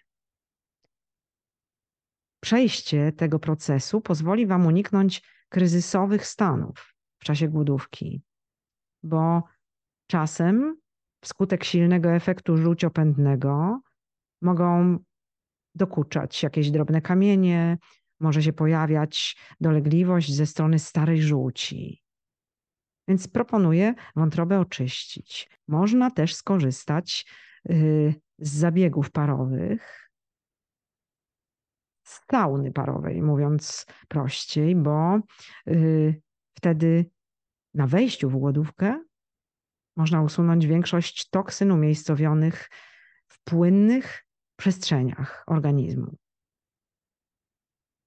Przejście 2.40 3.12
tego 3.12 3.40
procesu 3.40 4.02
pozwoli 4.02 4.48
Wam 4.48 4.66
uniknąć 4.66 5.24
kryzysowych 5.50 6.26
stanów 6.26 6.96
w 7.20 7.24
czasie 7.24 7.48
głodówki, 7.48 8.22
bo 9.04 9.44
czasem 10.08 10.78
wskutek 11.22 11.64
silnego 11.64 12.12
efektu 12.12 12.58
żółciopędnego 12.58 13.82
mogą 14.42 15.00
dokuczać 15.76 16.44
jakieś 16.44 16.72
drobne 16.72 17.02
kamienie, 17.02 17.78
może 18.20 18.44
się 18.44 18.54
pojawiać 18.54 19.38
dolegliwość 19.60 20.36
ze 20.36 20.46
strony 20.46 20.80
starej 20.80 21.22
żółci. 21.22 22.02
Więc 23.08 23.28
proponuję 23.28 23.94
wątrobę 24.16 24.60
oczyścić. 24.60 25.50
Można 25.68 26.12
też 26.12 26.36
skorzystać 26.36 27.26
z 28.40 28.50
zabiegów 28.50 29.12
parowych, 29.12 30.10
z 32.04 32.22
sauny 32.32 32.72
parowej, 32.72 33.22
mówiąc 33.22 33.86
prościej, 34.08 34.76
bo 34.76 35.20
y, 35.68 36.22
wtedy 36.54 37.06
na 37.74 37.88
wejściu 37.88 38.30
w 38.30 38.38
głodówkę 38.38 39.04
można 39.96 40.22
usunąć 40.22 40.68
większość 40.68 41.30
toksyn 41.30 41.72
umiejscowionych 41.72 42.70
w 43.28 43.44
płynnych 43.44 44.26
przestrzeniach 44.56 45.44
organizmu. 45.48 46.16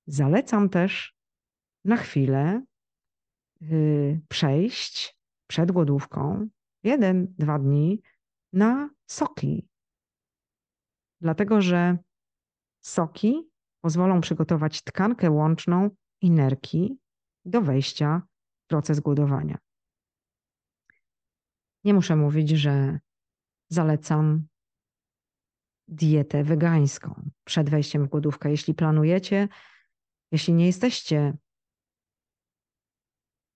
Zalecam 0.06 0.68
też 0.68 1.14
na 1.84 1.96
chwilę 1.96 2.62
yy, 3.60 4.20
przejść 4.28 5.18
przed 5.46 5.72
głodówką 5.72 6.48
jeden, 6.82 7.34
dwa 7.38 7.58
dni 7.58 8.02
na 8.52 8.90
soki. 9.06 9.68
Dlatego, 11.20 11.62
że 11.62 11.98
soki 12.80 13.50
pozwolą 13.80 14.20
przygotować 14.20 14.82
tkankę 14.82 15.30
łączną 15.30 15.90
i 16.20 16.30
nerki 16.30 16.98
do 17.44 17.62
wejścia 17.62 18.22
w 18.64 18.66
proces 18.66 19.00
głodowania. 19.00 19.58
Nie 21.84 21.94
muszę 21.94 22.16
mówić, 22.16 22.50
że 22.50 23.00
zalecam 23.68 24.46
dietę 25.88 26.44
wegańską 26.44 27.30
przed 27.44 27.70
wejściem 27.70 28.04
w 28.04 28.08
głodówkę. 28.08 28.50
Jeśli 28.50 28.74
planujecie, 28.74 29.48
jeśli 30.32 30.54
nie 30.54 30.66
jesteście 30.66 31.36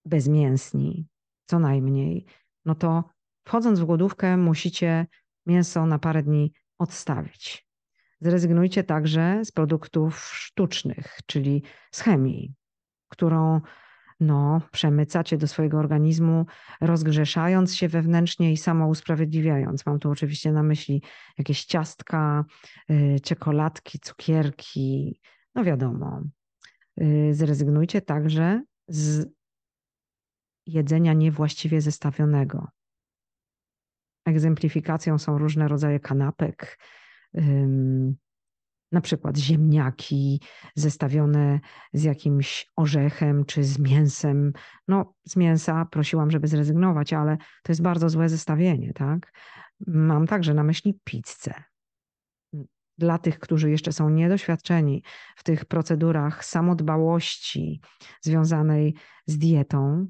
bezmięsni, 0.04 1.06
co 1.46 1.58
najmniej, 1.58 2.24
no 2.64 2.74
to 2.74 3.04
wchodząc 3.46 3.80
w 3.80 3.84
głodówkę 3.84 4.36
musicie 4.36 5.06
mięso 5.46 5.86
na 5.86 5.98
parę 5.98 6.22
dni 6.22 6.52
odstawić. 6.78 7.66
Zrezygnujcie 8.20 8.84
także 8.84 9.44
z 9.44 9.52
produktów 9.52 10.18
sztucznych, 10.18 11.18
czyli 11.26 11.62
z 11.90 12.00
chemii, 12.00 12.54
którą 13.08 13.60
no, 14.20 14.60
przemycacie 14.72 15.36
do 15.36 15.48
swojego 15.48 15.78
organizmu, 15.78 16.46
rozgrzeszając 16.80 17.76
się 17.76 17.88
wewnętrznie 17.88 18.52
i 18.52 18.56
samo 18.56 18.88
usprawiedliwiając. 18.88 19.86
Mam 19.86 19.98
tu 19.98 20.10
oczywiście 20.10 20.52
na 20.52 20.62
myśli 20.62 21.02
jakieś 21.38 21.64
ciastka, 21.64 22.44
yy, 22.88 23.20
czekoladki, 23.20 23.98
cukierki, 23.98 25.20
no 25.54 25.64
wiadomo. 25.64 26.22
Yy, 26.96 27.34
zrezygnujcie 27.34 28.00
także 28.00 28.62
z 28.88 29.28
jedzenia 30.66 31.12
niewłaściwie 31.12 31.80
zestawionego. 31.80 32.75
Egzemplifikacją 34.26 35.18
są 35.18 35.38
różne 35.38 35.68
rodzaje 35.68 36.00
kanapek, 36.00 36.78
na 38.92 39.00
przykład 39.00 39.36
ziemniaki 39.38 40.40
zestawione 40.74 41.60
z 41.92 42.02
jakimś 42.02 42.66
orzechem 42.76 43.44
czy 43.44 43.64
z 43.64 43.78
mięsem. 43.78 44.52
No, 44.88 45.14
z 45.24 45.36
mięsa 45.36 45.84
prosiłam, 45.84 46.30
żeby 46.30 46.48
zrezygnować, 46.48 47.12
ale 47.12 47.36
to 47.36 47.72
jest 47.72 47.82
bardzo 47.82 48.08
złe 48.08 48.28
zestawienie, 48.28 48.92
tak? 48.92 49.32
Mam 49.86 50.26
także 50.26 50.54
na 50.54 50.62
myśli 50.62 51.00
pizzę. 51.04 51.54
Dla 52.98 53.18
tych, 53.18 53.38
którzy 53.38 53.70
jeszcze 53.70 53.92
są 53.92 54.10
niedoświadczeni 54.10 55.02
w 55.36 55.42
tych 55.44 55.64
procedurach 55.64 56.44
samodbałości 56.44 57.80
związanej 58.20 58.94
z 59.26 59.38
dietą, 59.38 60.06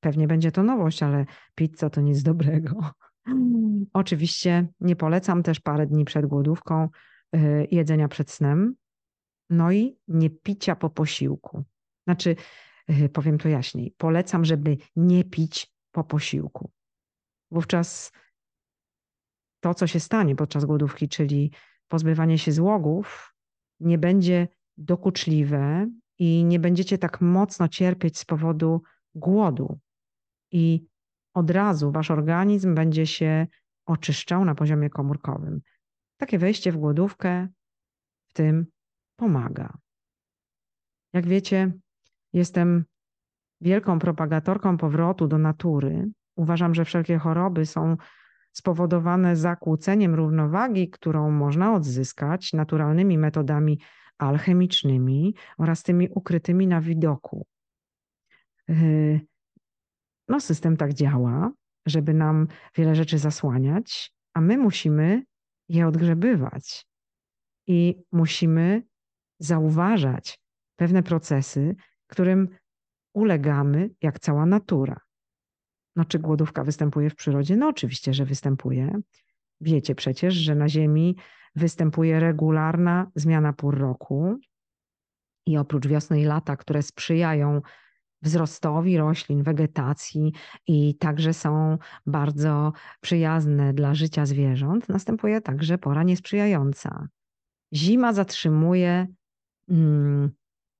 pewnie 0.00 0.26
będzie 0.26 0.52
to 0.52 0.62
nowość, 0.62 1.02
ale 1.02 1.26
pizza 1.54 1.90
to 1.90 2.00
nic 2.00 2.22
dobrego. 2.22 2.90
Oczywiście 3.92 4.68
nie 4.80 4.96
polecam 4.96 5.42
też 5.42 5.60
parę 5.60 5.86
dni 5.86 6.04
przed 6.04 6.26
głodówką 6.26 6.88
Y, 7.36 7.68
jedzenia 7.70 8.08
przed 8.08 8.30
snem, 8.30 8.74
no 9.50 9.72
i 9.72 9.98
nie 10.08 10.30
picia 10.30 10.76
po 10.76 10.90
posiłku. 10.90 11.64
Znaczy, 12.06 12.36
y, 12.90 13.08
powiem 13.08 13.38
to 13.38 13.48
jaśniej, 13.48 13.94
polecam, 13.96 14.44
żeby 14.44 14.76
nie 14.96 15.24
pić 15.24 15.72
po 15.92 16.04
posiłku. 16.04 16.70
Wówczas 17.50 18.12
to, 19.60 19.74
co 19.74 19.86
się 19.86 20.00
stanie 20.00 20.36
podczas 20.36 20.64
głodówki, 20.64 21.08
czyli 21.08 21.52
pozbywanie 21.88 22.38
się 22.38 22.52
złogów, 22.52 23.34
nie 23.80 23.98
będzie 23.98 24.48
dokuczliwe 24.76 25.90
i 26.18 26.44
nie 26.44 26.58
będziecie 26.58 26.98
tak 26.98 27.20
mocno 27.20 27.68
cierpieć 27.68 28.18
z 28.18 28.24
powodu 28.24 28.82
głodu. 29.16 29.78
I 30.52 30.86
od 31.34 31.50
razu 31.50 31.92
wasz 31.92 32.10
organizm 32.10 32.74
będzie 32.74 33.06
się 33.06 33.46
oczyszczał 33.86 34.44
na 34.44 34.54
poziomie 34.54 34.90
komórkowym. 34.90 35.60
Takie 36.16 36.38
wejście 36.38 36.72
w 36.72 36.76
głodówkę 36.76 37.48
w 38.28 38.32
tym 38.32 38.66
pomaga. 39.16 39.78
Jak 41.12 41.26
wiecie, 41.26 41.72
jestem 42.32 42.84
wielką 43.60 43.98
propagatorką 43.98 44.76
powrotu 44.76 45.28
do 45.28 45.38
natury. 45.38 46.10
Uważam, 46.36 46.74
że 46.74 46.84
wszelkie 46.84 47.18
choroby 47.18 47.66
są 47.66 47.96
spowodowane 48.52 49.36
zakłóceniem 49.36 50.14
równowagi, 50.14 50.90
którą 50.90 51.30
można 51.30 51.74
odzyskać 51.74 52.52
naturalnymi 52.52 53.18
metodami 53.18 53.80
alchemicznymi 54.18 55.34
oraz 55.58 55.82
tymi 55.82 56.08
ukrytymi 56.08 56.66
na 56.66 56.80
widoku. 56.80 57.46
Yy, 58.68 59.20
no, 60.28 60.40
system 60.40 60.76
tak 60.76 60.94
działa, 60.94 61.52
żeby 61.86 62.14
nam 62.14 62.48
wiele 62.76 62.94
rzeczy 62.94 63.18
zasłaniać, 63.18 64.12
a 64.34 64.40
my 64.40 64.58
musimy 64.58 65.22
je 65.68 65.86
odgrzebywać. 65.86 66.86
I 67.66 68.02
musimy 68.12 68.82
zauważać 69.38 70.40
pewne 70.76 71.02
procesy, 71.02 71.76
którym 72.06 72.48
ulegamy 73.14 73.90
jak 74.02 74.20
cała 74.20 74.46
natura. 74.46 75.00
No, 75.96 76.04
czy 76.04 76.18
głodówka 76.18 76.64
występuje 76.64 77.10
w 77.10 77.14
przyrodzie? 77.14 77.56
No, 77.56 77.68
oczywiście, 77.68 78.14
że 78.14 78.24
występuje. 78.24 79.00
Wiecie 79.60 79.94
przecież, 79.94 80.34
że 80.34 80.54
na 80.54 80.68
Ziemi 80.68 81.16
występuje 81.54 82.20
regularna 82.20 83.10
zmiana 83.14 83.52
pór 83.52 83.78
roku. 83.78 84.38
I 85.46 85.56
oprócz 85.58 85.86
wiosny 85.86 86.20
i 86.20 86.24
lata, 86.24 86.56
które 86.56 86.82
sprzyjają 86.82 87.60
wzrostowi 88.22 88.96
roślin, 88.96 89.42
wegetacji 89.42 90.32
i 90.66 90.94
także 90.94 91.34
są 91.34 91.78
bardzo 92.06 92.72
przyjazne 93.00 93.74
dla 93.74 93.94
życia 93.94 94.26
zwierząt, 94.26 94.88
następuje 94.88 95.40
także 95.40 95.78
pora 95.78 96.02
niesprzyjająca. 96.02 97.08
Zima 97.74 98.12
zatrzymuje 98.12 99.06
mm, 99.68 100.30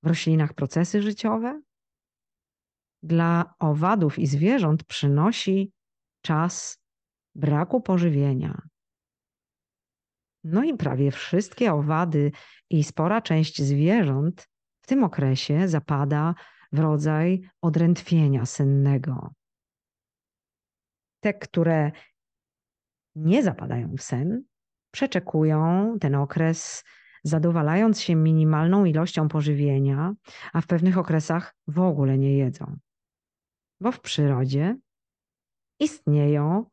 w 0.03 0.07
roślinach 0.07 0.53
procesy 0.53 1.01
życiowe. 1.01 1.61
Dla 3.03 3.53
owadów 3.59 4.19
i 4.19 4.27
zwierząt 4.27 4.83
przynosi 4.83 5.71
czas 6.21 6.79
braku 7.35 7.81
pożywienia. 7.81 8.61
No 10.43 10.63
i 10.63 10.73
prawie 10.73 11.11
wszystkie 11.11 11.73
owady 11.73 12.31
i 12.69 12.83
spora 12.83 13.21
część 13.21 13.61
zwierząt 13.61 14.47
W 14.81 14.87
tym 14.87 15.03
okresie 15.03 15.67
zapada 15.67 16.35
w 16.71 16.79
rodzaj 16.79 17.49
odrętwienia 17.61 18.45
sennego. 18.45 19.33
Te, 21.19 21.33
które 21.33 21.91
nie 23.15 23.43
zapadają 23.43 23.95
w 23.97 24.01
sen, 24.01 24.43
przeczekują 24.91 25.97
ten 25.99 26.15
okres, 26.15 26.83
zadowalając 27.23 28.01
się 28.01 28.15
minimalną 28.15 28.85
ilością 28.85 29.27
pożywienia, 29.27 30.13
a 30.53 30.61
w 30.61 30.67
pewnych 30.67 30.97
okresach 30.97 31.55
w 31.67 31.79
ogóle 31.79 32.17
nie 32.17 32.37
jedzą. 32.37 32.77
Bo 33.81 33.91
w 33.91 34.01
przyrodzie 34.01 34.77
istnieją 35.79 36.65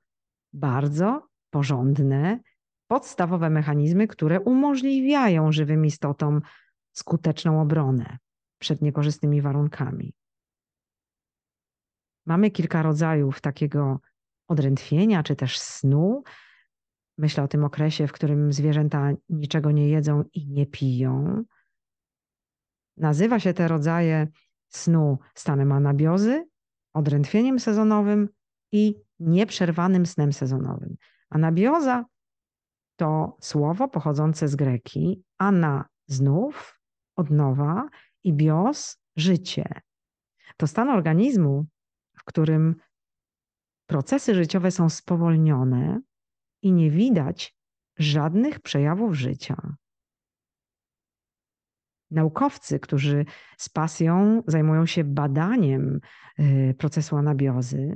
bardzo 0.53 1.29
porządne, 1.51 2.41
podstawowe 2.87 3.51
mechanizmy, 3.51 4.07
które 4.07 4.41
umożliwiają 4.41 5.53
żywym 5.53 5.87
istotom 5.87 6.41
skuteczną 6.93 7.61
obronę 7.61 8.19
przed 8.65 8.83
niekorzystnymi 8.83 9.43
warunkami. 9.43 10.15
Mamy 12.27 12.51
kilka 12.51 12.83
rodzajów 12.83 13.41
takiego 13.41 14.01
odrętwienia 14.49 15.23
czy 15.23 15.37
też 15.37 15.59
snu. 15.59 16.23
Myślę 17.19 17.45
o 17.45 17.49
tym 17.49 17.65
okresie, 17.65 18.07
w 18.07 18.13
którym 18.13 18.53
zwierzęta 18.53 19.11
niczego 19.29 19.71
nie 19.71 19.89
jedzą 19.89 20.25
i 20.33 20.49
nie 20.49 20.67
piją. 20.67 21.45
Nazywa 22.97 23.41
się 23.41 23.55
te 23.55 23.69
rodzaje 23.69 24.29
snu 24.69 25.19
stanem 25.35 25.73
anabiozy, 25.73 26.49
odrętwieniem 26.95 27.61
sezonowym 27.61 28.29
i 28.73 28.95
nieprzerwanym 29.19 30.07
snem 30.07 30.33
sezonowym. 30.33 30.97
Anabioza 31.31 32.05
to 32.97 33.37
słowo 33.41 33.89
pochodzące 33.89 34.49
z 34.49 34.57
greki, 34.57 35.25
ana 35.39 35.89
znów, 36.07 36.81
odnowa 37.17 37.89
i 38.25 38.33
bios 38.33 38.99
życie. 39.17 39.81
To 40.57 40.67
stan 40.67 40.89
organizmu, 40.89 41.67
w 42.17 42.25
którym 42.25 42.77
procesy 43.87 44.35
życiowe 44.35 44.71
są 44.71 44.89
spowolnione 44.89 46.01
i 46.63 46.73
nie 46.73 46.91
widać 46.91 47.57
żadnych 47.99 48.61
przejawów 48.61 49.15
życia. 49.15 49.77
Naukowcy, 52.11 52.81
którzy 52.81 53.25
z 53.59 53.69
pasją 53.69 54.43
zajmują 54.47 54.87
się 54.87 55.05
badaniem 55.05 56.01
y, 56.39 56.75
procesu 56.79 57.17
anabiozy, 57.17 57.95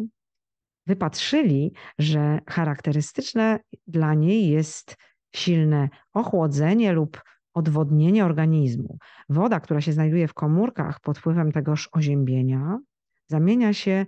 wypatrzyli, 0.86 1.72
że 1.98 2.40
charakterystyczne 2.46 3.60
dla 3.86 4.14
niej 4.14 4.48
jest 4.48 4.96
silne 5.34 5.88
ochłodzenie 6.12 6.92
lub 6.92 7.22
odwodnienie 7.59 8.25
organizmu. 8.25 8.99
Woda, 9.29 9.61
która 9.61 9.81
się 9.81 9.92
znajduje 9.92 10.29
w 10.29 10.35
komórkach 10.35 11.01
pod 11.01 11.18
wpływem 11.18 11.53
tegoż 11.53 11.88
oziębienia, 11.92 12.79
zamienia 13.27 13.73
się 13.73 14.07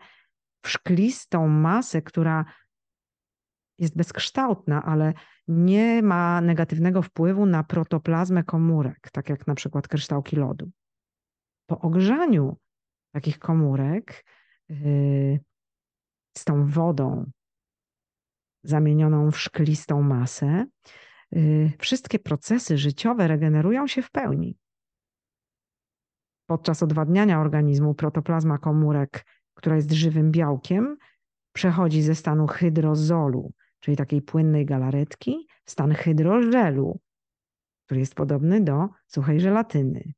w 0.63 0.69
szklistą 0.69 1.49
masę, 1.49 2.03
która 2.03 2.45
jest 3.79 3.97
bezkształtna, 3.97 4.83
ale 4.83 5.13
nie 5.49 6.03
ma 6.03 6.41
negatywnego 6.41 7.03
wpływu 7.03 7.47
na 7.47 7.65
protoplazmę 7.65 8.45
komórek, 8.45 9.09
tak 9.13 9.29
jak 9.29 9.47
na 9.47 9.55
przykład 9.55 9.89
kryształki 9.89 10.37
lodu. 10.37 10.71
Po 11.67 11.81
ogrzaniu 11.81 12.57
takich 13.13 13.39
komórek 13.39 14.25
yy, 14.69 15.41
z 16.37 16.45
tą 16.45 16.67
wodą 16.67 17.31
zamienioną 18.63 19.31
w 19.31 19.39
szklistą 19.39 20.03
masę, 20.03 20.67
wszystkie 21.79 22.19
procesy 22.19 22.79
życiowe 22.79 23.29
regenerują 23.29 23.87
się 23.87 24.03
w 24.03 24.11
pełni. 24.11 24.57
Podczas 26.47 26.83
odwadniania 26.83 27.41
organizmu 27.41 27.95
protoplazma 27.95 28.59
komórek, 28.59 29.27
która 29.55 29.77
jest 29.77 29.93
żywym 29.93 30.31
białkiem, 30.31 30.97
przechodzi 31.53 32.03
ze 32.03 32.15
stanu 32.15 32.47
hydrozolu, 32.47 33.53
czyli 33.81 33.97
takiej 33.97 34.23
płynnej 34.23 34.67
galaretki, 34.67 35.47
w 35.65 35.71
stan 35.71 35.95
hydrożelu, 35.95 37.01
który 37.85 38.01
jest 38.01 38.15
podobny 38.15 38.61
do 38.61 38.89
suchej 39.07 39.41
żelatyny 39.41 40.13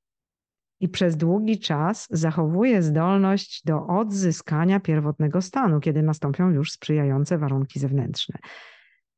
i 0.83 0.88
przez 0.88 1.16
długi 1.16 1.59
czas 1.59 2.09
zachowuje 2.11 2.83
zdolność 2.83 3.62
do 3.64 3.87
odzyskania 3.87 4.81
pierwotnego 4.81 5.42
stanu, 5.42 5.81
kiedy 5.81 6.03
nastąpią 6.03 6.51
już 6.51 6.72
sprzyjające 6.72 7.38
warunki 7.38 7.81
zewnętrzne. 7.81 8.38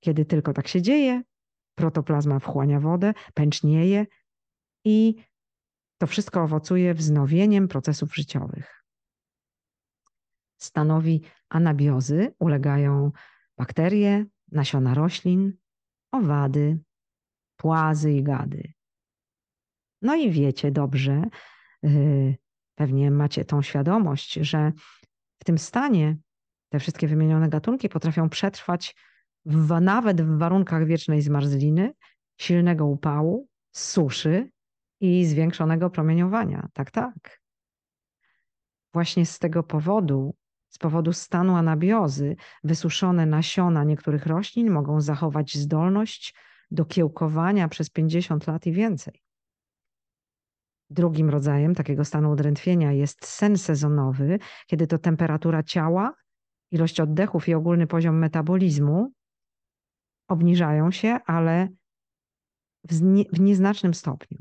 Kiedy 0.01 0.25
tylko 0.25 0.53
tak 0.53 0.69
się 0.69 0.83
dzieje, 0.83 1.23
protoplazma 1.75 2.39
wchłania 2.39 2.81
wodę, 2.81 3.15
pęcznieje 3.35 4.07
i 4.85 5.15
to 5.99 6.07
wszystko 6.07 6.43
owocuje 6.43 6.95
wznowieniem 6.95 7.69
procesów 7.69 8.15
życiowych. 8.15 8.85
Stanowi 10.57 11.23
anabiozy 11.49 12.35
ulegają 12.39 13.13
bakterie, 13.57 14.27
nasiona 14.53 14.95
roślin, 14.95 15.53
owady, 16.13 16.79
płazy 17.57 18.13
i 18.13 18.23
gady. 18.23 18.73
No 20.03 20.15
i 20.15 20.31
wiecie 20.31 20.71
dobrze, 20.71 21.23
Y, 21.85 22.37
pewnie 22.75 23.11
macie 23.11 23.45
tą 23.45 23.63
świadomość, 23.63 24.33
że 24.33 24.73
w 25.39 25.45
tym 25.45 25.59
stanie 25.59 26.17
te 26.69 26.79
wszystkie 26.79 27.09
wymienione 27.09 27.49
gatunki 27.49 27.89
potrafią 27.89 28.29
przetrwać 28.29 28.97
w, 29.47 29.81
nawet 29.81 30.23
w 30.23 30.39
warunkach 30.39 30.87
wiecznej 30.87 31.23
zmarzliny, 31.23 31.93
silnego 32.41 32.87
upału, 32.87 33.49
suszy 33.73 34.51
i 35.01 35.27
zwiększonego 35.27 35.91
promieniowania. 35.91 36.69
Tak, 36.73 36.91
tak. 36.91 37.41
Właśnie 38.93 39.27
z 39.27 39.39
tego 39.39 39.63
powodu, 39.63 40.35
z 40.69 40.79
powodu 40.79 41.13
stanu 41.13 41.57
anabiozy, 41.57 42.37
wysuszone 42.65 43.27
nasiona 43.27 43.85
niektórych 43.85 44.27
roślin 44.27 44.71
mogą 44.71 45.01
zachować 45.01 45.55
zdolność 45.55 46.35
do 46.71 46.85
kiełkowania 46.85 47.69
przez 47.69 47.91
50 47.91 48.47
lat 48.47 48.67
i 48.67 48.73
więcej. 48.73 49.23
Drugim 50.91 51.31
rodzajem 51.31 51.75
takiego 51.75 52.05
stanu 52.05 52.31
udrętwienia 52.31 52.93
jest 52.93 53.27
sen 53.27 53.59
sezonowy, 53.59 54.39
kiedy 54.67 54.87
to 54.87 54.99
temperatura 54.99 55.63
ciała, 55.63 56.15
ilość 56.71 57.01
oddechów 57.01 57.49
i 57.49 57.55
ogólny 57.55 57.87
poziom 57.87 58.19
metabolizmu 58.19 59.13
obniżają 60.29 60.91
się, 60.91 61.19
ale 61.27 61.69
w, 62.85 63.03
nie, 63.03 63.25
w 63.33 63.41
nieznacznym 63.41 63.95
stopniu. 63.95 64.39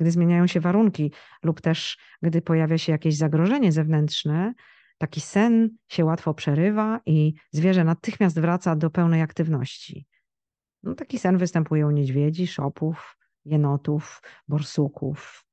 Gdy 0.00 0.10
zmieniają 0.10 0.46
się 0.46 0.60
warunki 0.60 1.12
lub 1.42 1.60
też 1.60 1.98
gdy 2.22 2.42
pojawia 2.42 2.78
się 2.78 2.92
jakieś 2.92 3.16
zagrożenie 3.16 3.72
zewnętrzne, 3.72 4.54
taki 4.98 5.20
sen 5.20 5.76
się 5.88 6.04
łatwo 6.04 6.34
przerywa 6.34 7.00
i 7.06 7.34
zwierzę 7.52 7.84
natychmiast 7.84 8.40
wraca 8.40 8.76
do 8.76 8.90
pełnej 8.90 9.22
aktywności. 9.22 10.06
No, 10.82 10.94
taki 10.94 11.18
sen 11.18 11.38
występuje 11.38 11.86
u 11.86 11.90
niedźwiedzi, 11.90 12.46
szopów, 12.46 13.18
jenotów, 13.44 14.22
borsuków, 14.48 15.44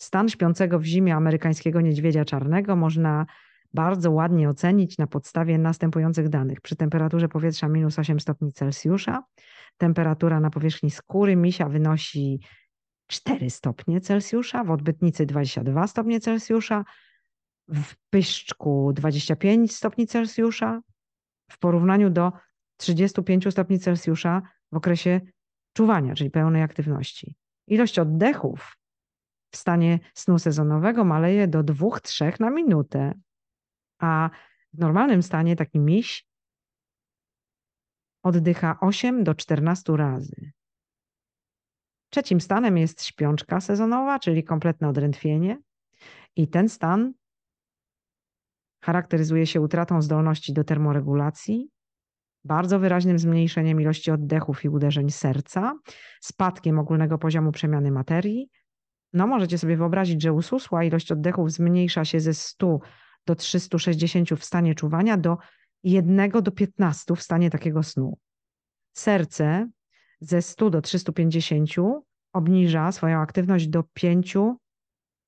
Stan 0.00 0.28
śpiącego 0.28 0.78
w 0.78 0.84
zimie 0.84 1.14
amerykańskiego 1.14 1.80
niedźwiedzia 1.80 2.24
czarnego 2.24 2.76
można 2.76 3.26
bardzo 3.74 4.10
ładnie 4.10 4.48
ocenić 4.48 4.98
na 4.98 5.06
podstawie 5.06 5.58
następujących 5.58 6.28
danych. 6.28 6.60
Przy 6.60 6.76
temperaturze 6.76 7.28
powietrza 7.28 7.68
minus 7.68 7.98
8 7.98 8.20
stopni 8.20 8.52
Celsjusza, 8.52 9.24
temperatura 9.78 10.40
na 10.40 10.50
powierzchni 10.50 10.90
skóry 10.90 11.36
misia 11.36 11.68
wynosi 11.68 12.40
4 13.06 13.50
stopnie 13.50 14.00
Celsjusza, 14.00 14.64
w 14.64 14.70
odbytnicy 14.70 15.26
22 15.26 15.86
stopnie 15.86 16.20
Celsjusza, 16.20 16.84
w 17.68 17.94
pyszczku 18.10 18.92
25 18.94 19.76
stopni 19.76 20.06
Celsjusza, 20.06 20.80
w 21.50 21.58
porównaniu 21.58 22.10
do 22.10 22.32
35 22.76 23.52
stopni 23.52 23.78
Celsjusza 23.78 24.42
w 24.72 24.76
okresie 24.76 25.20
czuwania, 25.72 26.14
czyli 26.14 26.30
pełnej 26.30 26.62
aktywności. 26.62 27.36
Ilość 27.66 27.98
oddechów 27.98 28.76
w 29.50 29.56
stanie 29.56 29.98
snu 30.14 30.38
sezonowego 30.38 31.04
maleje 31.04 31.48
do 31.48 31.64
2-3 31.64 32.40
na 32.40 32.50
minutę, 32.50 33.12
a 34.00 34.30
w 34.72 34.78
normalnym 34.78 35.22
stanie 35.22 35.56
taki 35.56 35.78
miś 35.78 36.26
oddycha 38.22 38.78
8 38.80 39.24
do 39.24 39.34
14 39.34 39.96
razy. 39.96 40.52
Trzecim 42.10 42.40
stanem 42.40 42.78
jest 42.78 43.04
śpiączka 43.04 43.60
sezonowa, 43.60 44.18
czyli 44.18 44.44
kompletne 44.44 44.88
odrętwienie. 44.88 45.58
I 46.36 46.48
ten 46.48 46.68
stan 46.68 47.12
charakteryzuje 48.84 49.46
się 49.46 49.60
utratą 49.60 50.02
zdolności 50.02 50.52
do 50.52 50.64
termoregulacji, 50.64 51.70
bardzo 52.44 52.78
wyraźnym 52.78 53.18
zmniejszeniem 53.18 53.80
ilości 53.80 54.10
oddechów 54.10 54.64
i 54.64 54.68
uderzeń 54.68 55.10
serca, 55.10 55.78
spadkiem 56.20 56.78
ogólnego 56.78 57.18
poziomu 57.18 57.52
przemiany 57.52 57.90
materii, 57.90 58.50
no 59.12 59.26
możecie 59.26 59.58
sobie 59.58 59.76
wyobrazić, 59.76 60.22
że 60.22 60.32
ususła 60.32 60.84
ilość 60.84 61.12
oddechów 61.12 61.52
zmniejsza 61.52 62.04
się 62.04 62.20
ze 62.20 62.34
100 62.34 62.78
do 63.26 63.34
360 63.34 64.30
w 64.30 64.44
stanie 64.44 64.74
czuwania 64.74 65.16
do 65.16 65.38
1 65.82 66.30
do 66.30 66.52
15 66.52 67.16
w 67.16 67.22
stanie 67.22 67.50
takiego 67.50 67.82
snu. 67.82 68.18
Serce 68.92 69.68
ze 70.20 70.42
100 70.42 70.70
do 70.70 70.82
350 70.82 71.70
obniża 72.32 72.92
swoją 72.92 73.18
aktywność 73.18 73.68
do 73.68 73.84
5 73.92 74.36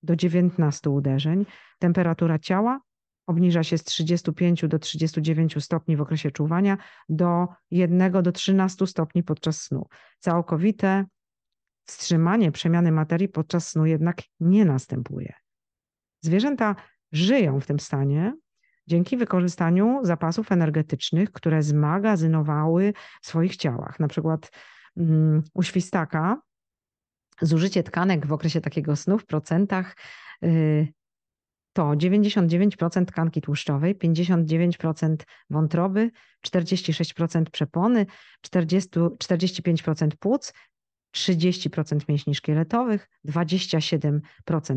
do 0.02 0.16
19 0.16 0.90
uderzeń. 0.90 1.46
Temperatura 1.78 2.38
ciała 2.38 2.80
obniża 3.26 3.62
się 3.62 3.78
z 3.78 3.84
35 3.84 4.64
do 4.68 4.78
39 4.78 5.64
stopni 5.64 5.96
w 5.96 6.00
okresie 6.00 6.30
czuwania 6.30 6.78
do 7.08 7.46
1 7.70 8.22
do 8.22 8.32
13 8.32 8.86
stopni 8.86 9.22
podczas 9.22 9.62
snu. 9.62 9.86
Całkowite 10.18 11.04
wstrzymanie 11.86 12.52
przemiany 12.52 12.92
materii 12.92 13.28
podczas 13.28 13.68
snu 13.68 13.86
jednak 13.86 14.22
nie 14.40 14.64
następuje. 14.64 15.34
Zwierzęta 16.20 16.76
żyją 17.12 17.60
w 17.60 17.66
tym 17.66 17.80
stanie 17.80 18.34
dzięki 18.86 19.16
wykorzystaniu 19.16 20.00
zapasów 20.02 20.52
energetycznych, 20.52 21.32
które 21.32 21.62
zmagazynowały 21.62 22.92
w 23.22 23.26
swoich 23.26 23.56
ciałach. 23.56 24.00
Na 24.00 24.08
przykład 24.08 24.50
um, 24.96 25.42
u 25.54 25.62
świstaka 25.62 26.40
zużycie 27.42 27.82
tkanek 27.82 28.26
w 28.26 28.32
okresie 28.32 28.60
takiego 28.60 28.96
snu 28.96 29.18
w 29.18 29.26
procentach 29.26 29.96
yy, 30.42 30.88
to 31.72 31.82
99% 31.82 33.04
tkanki 33.04 33.40
tłuszczowej, 33.40 33.98
59% 33.98 35.16
wątroby, 35.50 36.10
46% 36.46 37.44
przepony, 37.44 38.06
40, 38.40 38.90
45% 38.90 40.10
płuc, 40.18 40.52
30% 41.12 42.08
mięśni 42.08 42.34
szkieletowych, 42.34 43.08
27% 43.28 44.20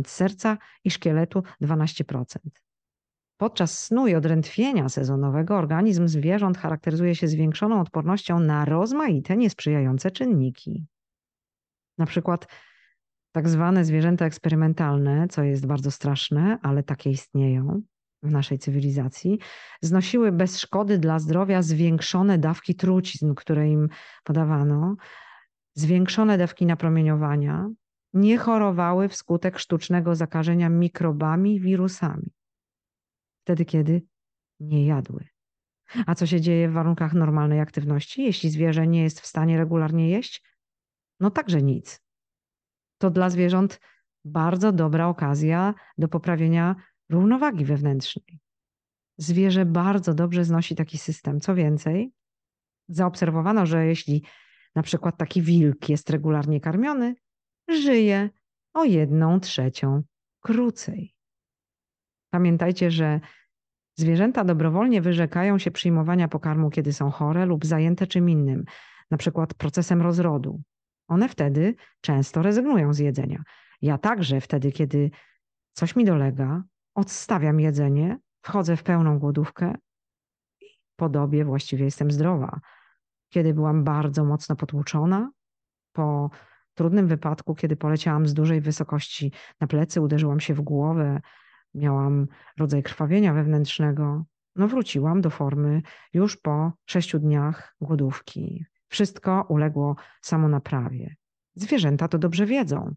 serca 0.08 0.58
i 0.84 0.92
szkieletu, 0.92 1.44
12%. 1.62 2.26
Podczas 3.38 3.80
snu 3.80 4.08
i 4.08 4.16
odrętwienia 4.16 4.90
sezonowego 4.90 5.58
organizm 5.58 6.08
zwierząt 6.08 6.58
charakteryzuje 6.58 7.16
się 7.16 7.28
zwiększoną 7.28 7.82
odpornością 7.82 8.40
na 8.40 8.66
rozmaite 8.66 9.38
niesprzyjające 9.38 10.12
czynniki. 10.12 10.86
Na 11.98 12.06
przykład 12.06 12.48
tak 13.32 13.50
zwane 13.50 13.86
zwierzęta 13.86 14.26
eksperymentalne, 14.26 15.28
co 15.28 15.44
jest 15.44 15.66
bardzo 15.66 15.92
straszne, 15.92 16.60
ale 16.62 16.84
takie 16.84 17.10
istnieją 17.10 17.82
w 18.24 18.32
naszej 18.32 18.60
cywilizacji, 18.60 19.40
znosiły 19.82 20.32
bez 20.32 20.60
szkody 20.60 20.98
dla 20.98 21.20
zdrowia 21.20 21.62
zwiększone 21.62 22.38
dawki 22.38 22.76
trucizn, 22.76 23.34
które 23.34 23.70
im 23.70 23.90
podawano, 24.24 24.96
zwiększone 25.76 26.38
dawki 26.38 26.66
napromieniowania, 26.66 27.70
nie 28.14 28.38
chorowały 28.38 29.10
wskutek 29.10 29.60
sztucznego 29.60 30.16
zakażenia 30.16 30.70
mikrobami, 30.70 31.60
wirusami. 31.60 32.32
Wtedy, 33.44 33.66
kiedy 33.66 34.02
nie 34.60 34.86
jadły. 34.86 35.28
A 36.06 36.16
co 36.16 36.26
się 36.26 36.42
dzieje 36.42 36.70
w 36.70 36.74
warunkach 36.74 37.14
normalnej 37.14 37.60
aktywności, 37.60 38.24
jeśli 38.24 38.50
zwierzę 38.50 38.88
nie 38.88 39.04
jest 39.04 39.20
w 39.20 39.26
stanie 39.26 39.58
regularnie 39.58 40.10
jeść? 40.10 40.44
No 41.20 41.32
także 41.32 41.62
nic. 41.62 42.02
To 42.98 43.10
dla 43.12 43.30
zwierząt 43.30 43.80
bardzo 44.26 44.72
dobra 44.72 45.08
okazja 45.08 45.74
do 45.98 46.08
poprawienia 46.08 46.76
równowagi 47.10 47.66
wewnętrznej. 47.66 48.40
Zwierzę 49.18 49.66
bardzo 49.66 50.14
dobrze 50.14 50.46
znosi 50.46 50.76
taki 50.76 50.98
system. 50.98 51.40
Co 51.40 51.56
więcej, 51.56 52.12
zaobserwowano, 52.88 53.66
że 53.66 53.86
jeśli 53.86 54.24
na 54.76 54.84
przykład 54.84 55.18
taki 55.18 55.42
wilk 55.42 55.90
jest 55.90 56.10
regularnie 56.10 56.62
karmiony, 56.62 57.16
żyje 57.68 58.30
o 58.74 58.84
jedną 58.84 59.40
trzecią 59.40 60.04
krócej. 60.42 61.16
Pamiętajcie, 62.30 62.92
że 62.92 63.20
zwierzęta 63.98 64.44
dobrowolnie 64.44 65.02
wyrzekają 65.02 65.58
się 65.58 65.72
przyjmowania 65.72 66.28
pokarmu, 66.28 66.70
kiedy 66.70 66.94
są 66.94 67.12
chore 67.12 67.46
lub 67.46 67.66
zajęte 67.66 68.08
czym 68.08 68.30
innym, 68.30 68.66
na 69.12 69.18
przykład 69.18 69.54
procesem 69.54 70.02
rozrodu. 70.02 70.62
One 71.08 71.30
wtedy 71.30 71.76
często 72.02 72.42
rezygnują 72.42 72.94
z 72.94 73.00
jedzenia. 73.00 73.44
Ja 73.82 73.98
także 73.98 74.42
wtedy, 74.42 74.72
kiedy 74.72 75.12
coś 75.74 75.96
mi 75.96 76.06
dolega, 76.06 76.64
odstawiam 76.96 77.60
jedzenie, 77.60 78.18
wchodzę 78.42 78.78
w 78.78 78.84
pełną 78.84 79.20
głodówkę 79.20 79.76
i 80.62 80.66
po 80.96 81.10
dobie 81.10 81.46
właściwie 81.46 81.86
jestem 81.86 82.12
zdrowa 82.12 82.60
kiedy 83.36 83.54
byłam 83.54 83.84
bardzo 83.84 84.26
mocno 84.26 84.56
potłuczona, 84.56 85.32
po 85.92 86.30
trudnym 86.74 87.08
wypadku, 87.08 87.56
kiedy 87.56 87.76
poleciałam 87.76 88.28
z 88.28 88.34
dużej 88.34 88.62
wysokości 88.62 89.32
na 89.62 89.68
plecy, 89.68 90.02
uderzyłam 90.02 90.40
się 90.40 90.54
w 90.54 90.62
głowę, 90.62 91.22
miałam 91.74 92.28
rodzaj 92.58 92.84
krwawienia 92.84 93.34
wewnętrznego. 93.34 94.26
No, 94.56 94.68
wróciłam 94.68 95.22
do 95.22 95.30
formy 95.30 95.82
już 96.14 96.38
po 96.38 96.72
sześciu 96.86 97.20
dniach 97.20 97.76
głodówki. 97.82 98.66
Wszystko 98.88 99.46
uległo 99.50 99.96
samonaprawie. 100.22 101.16
Zwierzęta 101.56 102.08
to 102.08 102.18
dobrze 102.18 102.46
wiedzą. 102.46 102.96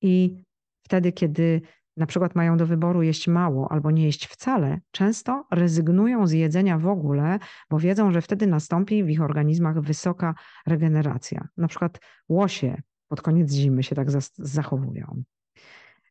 I 0.00 0.42
wtedy, 0.82 1.12
kiedy 1.12 1.60
na 1.96 2.06
przykład 2.06 2.34
mają 2.34 2.56
do 2.56 2.66
wyboru 2.66 3.02
jeść 3.02 3.28
mało 3.28 3.72
albo 3.72 3.90
nie 3.90 4.04
jeść 4.04 4.26
wcale, 4.26 4.80
często 4.90 5.46
rezygnują 5.50 6.26
z 6.26 6.32
jedzenia 6.32 6.78
w 6.78 6.86
ogóle, 6.86 7.38
bo 7.70 7.78
wiedzą, 7.78 8.12
że 8.12 8.22
wtedy 8.22 8.46
nastąpi 8.46 9.04
w 9.04 9.10
ich 9.10 9.22
organizmach 9.22 9.80
wysoka 9.80 10.34
regeneracja. 10.66 11.48
Na 11.56 11.68
przykład 11.68 12.00
łosie 12.28 12.82
pod 13.08 13.22
koniec 13.22 13.52
zimy 13.52 13.82
się 13.82 13.94
tak 13.94 14.10
zachowują. 14.36 15.22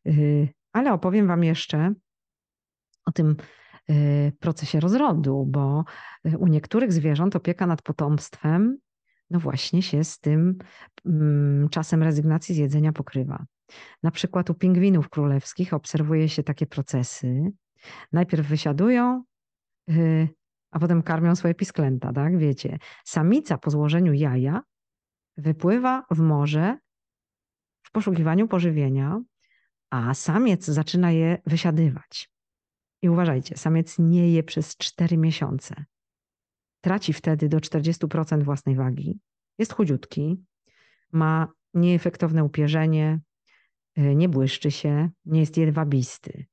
Y, 0.06 0.48
ale 0.72 0.92
opowiem 0.92 1.26
Wam 1.26 1.44
jeszcze 1.44 1.94
o 3.06 3.12
tym 3.12 3.36
y, 3.90 4.32
procesie 4.40 4.80
rozrodu, 4.80 5.46
bo 5.48 5.84
y, 6.26 6.38
u 6.38 6.46
niektórych 6.46 6.92
zwierząt 6.92 7.36
opieka 7.36 7.66
nad 7.66 7.82
potomstwem, 7.82 8.78
no 9.30 9.40
właśnie 9.40 9.82
się 9.82 10.04
z 10.04 10.20
tym 10.20 10.58
mm, 11.06 11.68
czasem 11.68 12.02
rezygnacji 12.02 12.54
z 12.54 12.58
jedzenia 12.58 12.92
pokrywa. 12.92 13.44
Na 14.02 14.10
przykład 14.10 14.50
u 14.50 14.54
pingwinów 14.54 15.08
królewskich 15.08 15.74
obserwuje 15.74 16.28
się 16.28 16.42
takie 16.42 16.66
procesy. 16.66 17.52
Najpierw 18.12 18.46
wysiadują, 18.46 19.24
yy, 19.86 20.28
a 20.70 20.78
potem 20.78 21.02
karmią 21.02 21.36
swoje 21.36 21.54
pisklęta, 21.54 22.12
tak? 22.12 22.38
Wiecie. 22.38 22.78
Samica 23.04 23.58
po 23.58 23.70
złożeniu 23.70 24.12
jaja 24.12 24.62
wypływa 25.36 26.04
w 26.10 26.18
morze 26.18 26.78
w 27.82 27.90
poszukiwaniu 27.90 28.48
pożywienia, 28.48 29.20
a 29.90 30.14
samiec 30.14 30.64
zaczyna 30.64 31.10
je 31.10 31.38
wysiadywać. 31.46 32.30
I 33.02 33.08
uważajcie, 33.08 33.56
samiec 33.56 33.98
nie 33.98 34.32
je 34.32 34.42
przez 34.42 34.76
4 34.76 35.16
miesiące. 35.16 35.84
Traci 36.80 37.12
wtedy 37.12 37.48
do 37.48 37.58
40% 37.58 38.42
własnej 38.42 38.76
wagi, 38.76 39.20
jest 39.58 39.72
chudziutki, 39.72 40.44
ma 41.12 41.48
nieefektowne 41.74 42.44
upierzenie, 42.44 43.20
nie 43.96 44.28
błyszczy 44.28 44.70
się, 44.70 45.10
nie 45.24 45.40
jest 45.40 45.56
jedwabisty. 45.56 46.46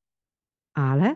Ale 0.73 1.15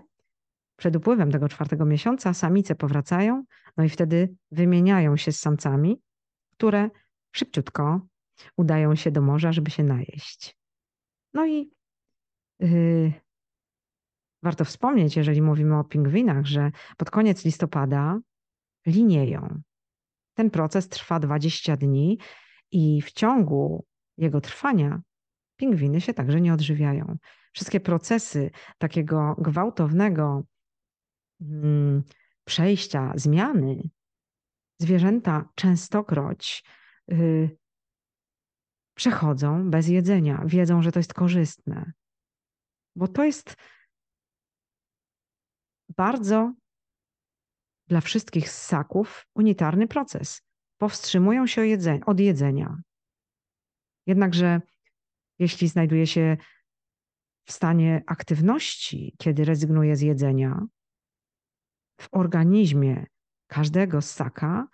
przed 0.75 0.95
upływem 0.95 1.31
tego 1.31 1.49
czwartego 1.49 1.85
miesiąca 1.85 2.33
samice 2.33 2.75
powracają, 2.75 3.43
no 3.77 3.83
i 3.83 3.89
wtedy 3.89 4.35
wymieniają 4.51 5.17
się 5.17 5.31
z 5.31 5.39
samcami, 5.39 6.01
które 6.51 6.89
szybciutko 7.31 8.01
udają 8.57 8.95
się 8.95 9.11
do 9.11 9.21
morza, 9.21 9.51
żeby 9.51 9.71
się 9.71 9.83
najeść. 9.83 10.57
No 11.33 11.47
i 11.47 11.71
yy, 12.59 13.13
warto 14.43 14.65
wspomnieć, 14.65 15.15
jeżeli 15.15 15.41
mówimy 15.41 15.77
o 15.77 15.83
pingwinach, 15.83 16.45
że 16.45 16.71
pod 16.97 17.11
koniec 17.11 17.45
listopada 17.45 18.19
linieją. 18.85 19.61
Ten 20.33 20.49
proces 20.49 20.89
trwa 20.89 21.19
20 21.19 21.77
dni 21.77 22.19
i 22.71 23.01
w 23.01 23.11
ciągu 23.11 23.85
jego 24.17 24.41
trwania 24.41 25.01
pingwiny 25.55 26.01
się 26.01 26.13
także 26.13 26.41
nie 26.41 26.53
odżywiają. 26.53 27.17
Wszystkie 27.53 27.79
procesy 27.79 28.51
takiego 28.77 29.35
gwałtownego 29.37 30.43
mm, 31.41 32.03
przejścia, 32.45 33.13
zmiany, 33.15 33.89
zwierzęta 34.79 35.49
częstokroć 35.55 36.63
y, 37.11 37.57
przechodzą 38.93 39.69
bez 39.69 39.87
jedzenia, 39.87 40.43
wiedzą, 40.45 40.81
że 40.81 40.91
to 40.91 40.99
jest 40.99 41.13
korzystne. 41.13 41.91
Bo 42.95 43.07
to 43.07 43.23
jest 43.23 43.55
bardzo 45.89 46.53
dla 47.87 48.01
wszystkich 48.01 48.49
ssaków 48.49 49.27
unitarny 49.35 49.87
proces. 49.87 50.41
Powstrzymują 50.77 51.47
się 51.47 51.61
od 52.05 52.19
jedzenia. 52.19 52.77
Jednakże 54.07 54.61
jeśli 55.39 55.67
znajduje 55.67 56.07
się 56.07 56.37
w 57.45 57.51
stanie 57.51 58.03
aktywności, 58.07 59.15
kiedy 59.17 59.45
rezygnuje 59.45 59.95
z 59.95 60.01
jedzenia, 60.01 60.65
w 62.01 62.07
organizmie 62.11 63.05
każdego 63.47 64.01
ssaka 64.01 64.67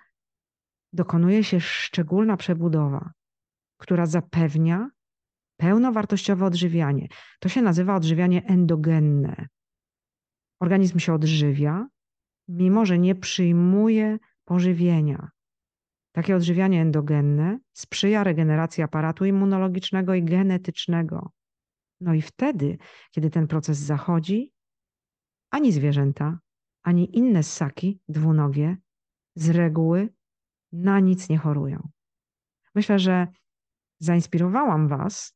dokonuje 0.93 1.43
się 1.43 1.59
szczególna 1.59 2.37
przebudowa, 2.37 3.11
która 3.77 4.05
zapewnia 4.05 4.89
pełnowartościowe 5.57 6.45
odżywianie. 6.45 7.07
To 7.39 7.49
się 7.49 7.61
nazywa 7.61 7.95
odżywianie 7.95 8.45
endogenne. 8.45 9.47
Organizm 10.59 10.99
się 10.99 11.13
odżywia, 11.13 11.87
mimo 12.47 12.85
że 12.85 12.99
nie 12.99 13.15
przyjmuje 13.15 14.17
pożywienia. 14.45 15.29
Takie 16.11 16.35
odżywianie 16.35 16.81
endogenne 16.81 17.59
sprzyja 17.73 18.23
regeneracji 18.23 18.83
aparatu 18.83 19.25
immunologicznego 19.25 20.13
i 20.13 20.23
genetycznego. 20.23 21.31
No 22.01 22.13
i 22.13 22.21
wtedy, 22.21 22.77
kiedy 23.11 23.29
ten 23.29 23.47
proces 23.47 23.77
zachodzi, 23.77 24.51
ani 25.51 25.71
zwierzęta, 25.71 26.39
ani 26.83 27.17
inne 27.17 27.43
ssaki 27.43 27.99
dwunogie 28.07 28.77
z 29.35 29.49
reguły 29.49 30.13
na 30.71 30.99
nic 30.99 31.29
nie 31.29 31.37
chorują. 31.37 31.89
Myślę, 32.75 32.99
że 32.99 33.27
zainspirowałam 33.99 34.87
Was, 34.87 35.35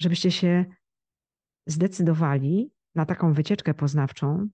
żebyście 0.00 0.30
się 0.30 0.64
zdecydowali 1.66 2.72
na 2.94 3.06
taką 3.06 3.32
wycieczkę 3.32 3.74
poznawczą 3.74 4.48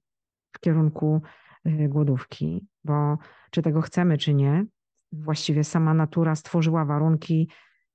w 0.52 0.60
kierunku 0.60 1.22
y, 1.66 1.88
głodówki, 1.88 2.66
bo 2.84 3.18
czy 3.50 3.62
tego 3.62 3.82
chcemy, 3.82 4.18
czy 4.18 4.34
nie, 4.34 4.64
właściwie 5.12 5.64
sama 5.64 5.94
natura 5.94 6.36
stworzyła 6.36 6.84
warunki 6.84 7.50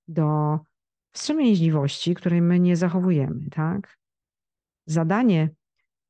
do 0.08 0.60
wstrzemięźliwości, 1.12 2.16
której 2.16 2.42
my 2.42 2.60
nie 2.60 2.76
zachowujemy, 2.76 3.50
tak? 3.50 3.98
Zadanie 4.86 5.50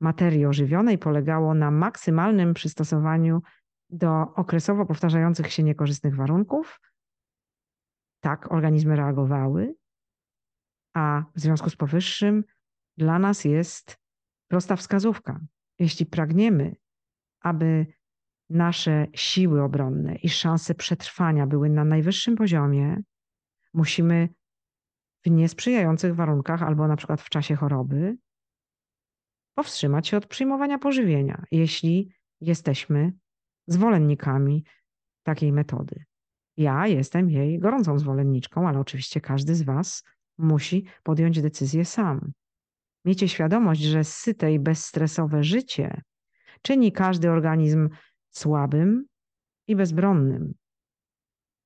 materii 0.01 0.45
ożywionej 0.45 0.97
polegało 0.97 1.53
na 1.53 1.71
maksymalnym 1.71 2.53
przystosowaniu 2.53 3.41
do 3.89 4.33
okresowo 4.35 4.85
powtarzających 4.85 5.53
się 5.53 5.63
niekorzystnych 5.63 6.15
warunków. 6.15 6.79
Tak 8.19 8.51
organizmy 8.51 8.95
reagowały, 8.95 9.75
a 10.93 11.23
w 11.35 11.39
związku 11.39 11.69
z 11.69 11.75
powyższym 11.75 12.43
dla 12.97 13.19
nas 13.19 13.45
jest 13.45 13.97
prosta 14.47 14.75
wskazówka. 14.75 15.39
Jeśli 15.79 16.05
pragniemy, 16.05 16.75
aby 17.41 17.85
nasze 18.49 19.07
siły 19.13 19.63
obronne 19.63 20.15
i 20.15 20.29
szanse 20.29 20.75
przetrwania 20.75 21.47
były 21.47 21.69
na 21.69 21.85
najwyższym 21.85 22.35
poziomie, 22.35 23.01
musimy 23.73 24.29
w 25.25 25.29
niesprzyjających 25.29 26.15
warunkach 26.15 26.63
albo 26.63 26.87
na 26.87 26.95
przykład 26.95 27.21
w 27.21 27.29
czasie 27.29 27.55
choroby 27.55 28.17
powstrzymać 29.55 30.07
się 30.07 30.17
od 30.17 30.25
przyjmowania 30.25 30.79
pożywienia, 30.79 31.43
jeśli 31.51 32.11
jesteśmy 32.41 33.13
zwolennikami 33.67 34.65
takiej 35.23 35.51
metody. 35.51 36.03
Ja 36.57 36.87
jestem 36.87 37.29
jej 37.29 37.59
gorącą 37.59 37.99
zwolenniczką, 37.99 38.67
ale 38.67 38.79
oczywiście 38.79 39.21
każdy 39.21 39.55
z 39.55 39.61
Was 39.61 40.03
musi 40.37 40.85
podjąć 41.03 41.41
decyzję 41.41 41.85
sam. 41.85 42.31
Miejcie 43.05 43.27
świadomość, 43.27 43.81
że 43.81 44.03
syte 44.03 44.53
i 44.53 44.59
bezstresowe 44.59 45.43
życie 45.43 46.01
czyni 46.61 46.91
każdy 46.91 47.31
organizm 47.31 47.89
słabym 48.33 49.05
i 49.67 49.75
bezbronnym. 49.75 50.53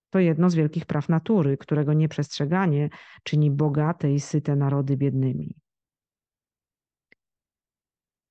To 0.10 0.19
jedno 0.19 0.49
z 0.49 0.56
wielkich 0.56 0.86
praw 0.86 1.10
natury, 1.10 1.58
którego 1.58 1.93
nieprzestrzeganie 1.93 2.89
czyni 3.23 3.51
bogate 3.51 4.13
i 4.13 4.19
syte 4.19 4.56
narody 4.56 4.97
biednymi. 4.97 5.60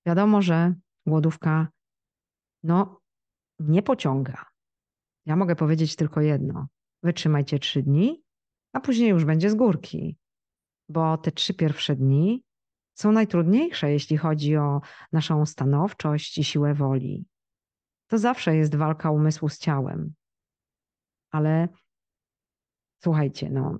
Wiadomo, 0.06 0.42
że 0.42 0.74
głodówka 1.06 1.68
no, 2.62 3.00
nie 3.60 3.82
pociąga. 3.82 4.46
Ja 5.26 5.36
mogę 5.36 5.56
powiedzieć 5.56 5.96
tylko 5.96 6.20
jedno. 6.20 6.66
Wytrzymajcie 7.02 7.58
trzy 7.58 7.82
dni, 7.82 8.22
a 8.72 8.80
później 8.80 9.10
już 9.10 9.24
będzie 9.24 9.50
z 9.50 9.54
górki. 9.54 10.18
Bo 10.88 11.18
te 11.18 11.32
trzy 11.32 11.54
pierwsze 11.54 11.96
dni 11.96 12.44
są 12.94 13.12
najtrudniejsze, 13.12 13.92
jeśli 13.92 14.16
chodzi 14.16 14.56
o 14.56 14.80
naszą 15.12 15.46
stanowczość 15.46 16.38
i 16.38 16.44
siłę 16.44 16.74
woli. 16.74 17.26
To 18.06 18.18
zawsze 18.18 18.56
jest 18.56 18.74
walka 18.74 19.10
umysłu 19.10 19.48
z 19.48 19.58
ciałem. 19.58 20.14
Ale 21.30 21.68
słuchajcie, 23.02 23.50
no, 23.50 23.78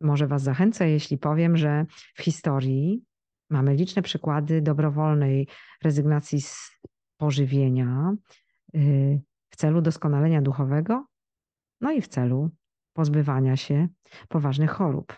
może 0.00 0.26
Was 0.26 0.42
zachęcę, 0.42 0.90
jeśli 0.90 1.18
powiem, 1.18 1.56
że 1.56 1.86
w 2.14 2.22
historii 2.22 3.04
mamy 3.50 3.74
liczne 3.74 4.02
przykłady 4.02 4.62
dobrowolnej 4.62 5.48
rezygnacji 5.82 6.40
z 6.40 6.70
pożywienia 7.16 8.12
y, 8.74 9.20
w 9.50 9.56
celu 9.56 9.82
doskonalenia 9.82 10.42
duchowego, 10.42 11.06
no 11.80 11.92
i 11.92 12.02
w 12.02 12.08
celu 12.08 12.50
pozbywania 12.92 13.56
się 13.56 13.88
poważnych 14.28 14.70
chorób. 14.70 15.16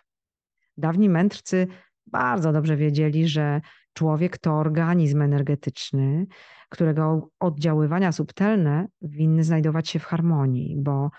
Dawni 0.77 1.09
mędrcy 1.09 1.67
bardzo 2.07 2.53
dobrze 2.53 2.77
wiedzieli, 2.77 3.29
że 3.29 3.61
człowiek 3.93 4.39
to 4.39 4.55
organizm 4.55 5.23
energetyczny, 5.23 6.27
którego 6.69 7.29
oddziaływania 7.41 8.13
subtelne 8.13 8.89
winny 9.03 9.45
znajdować 9.45 9.89
się 9.89 9.99
w 9.99 10.05
harmonii, 10.05 10.77
bo 10.79 11.11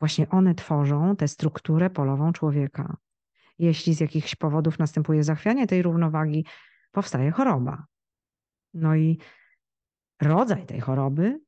właśnie 0.00 0.28
one 0.28 0.54
tworzą 0.54 1.16
tę 1.16 1.28
strukturę 1.28 1.90
polową 1.90 2.32
człowieka. 2.32 2.96
Jeśli 3.58 3.94
z 3.94 4.00
jakichś 4.00 4.34
powodów 4.34 4.78
następuje 4.78 5.24
zachwianie 5.24 5.66
tej 5.66 5.82
równowagi, 5.82 6.46
powstaje 6.90 7.30
choroba. 7.30 7.86
No 8.74 8.96
i 8.96 9.18
rodzaj 10.22 10.66
tej 10.66 10.80
choroby 10.80 11.40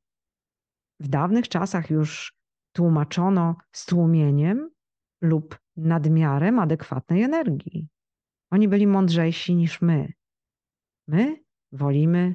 w 1.01 1.09
dawnych 1.09 1.49
czasach 1.49 1.91
już 1.91 2.35
tłumaczono 2.73 3.57
stłumieniem 3.73 4.71
lub 5.21 5.59
nadmiarem 5.77 6.59
adekwatnej 6.59 7.23
energii. 7.23 7.89
Oni 8.51 8.69
byli 8.69 8.87
mądrzejsi 8.87 9.55
niż 9.55 9.83
my. 9.83 10.13
My 11.09 11.45
wolimy 11.73 12.35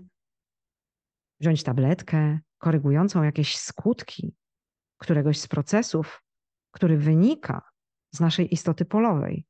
wziąć 1.45 1.63
tabletkę 1.63 2.39
korygującą 2.58 3.23
jakieś 3.23 3.58
skutki 3.58 4.36
któregoś 4.97 5.39
z 5.39 5.47
procesów, 5.47 6.23
który 6.71 6.97
wynika 6.97 7.62
z 8.13 8.19
naszej 8.19 8.53
istoty 8.53 8.86
polowej. 8.86 9.45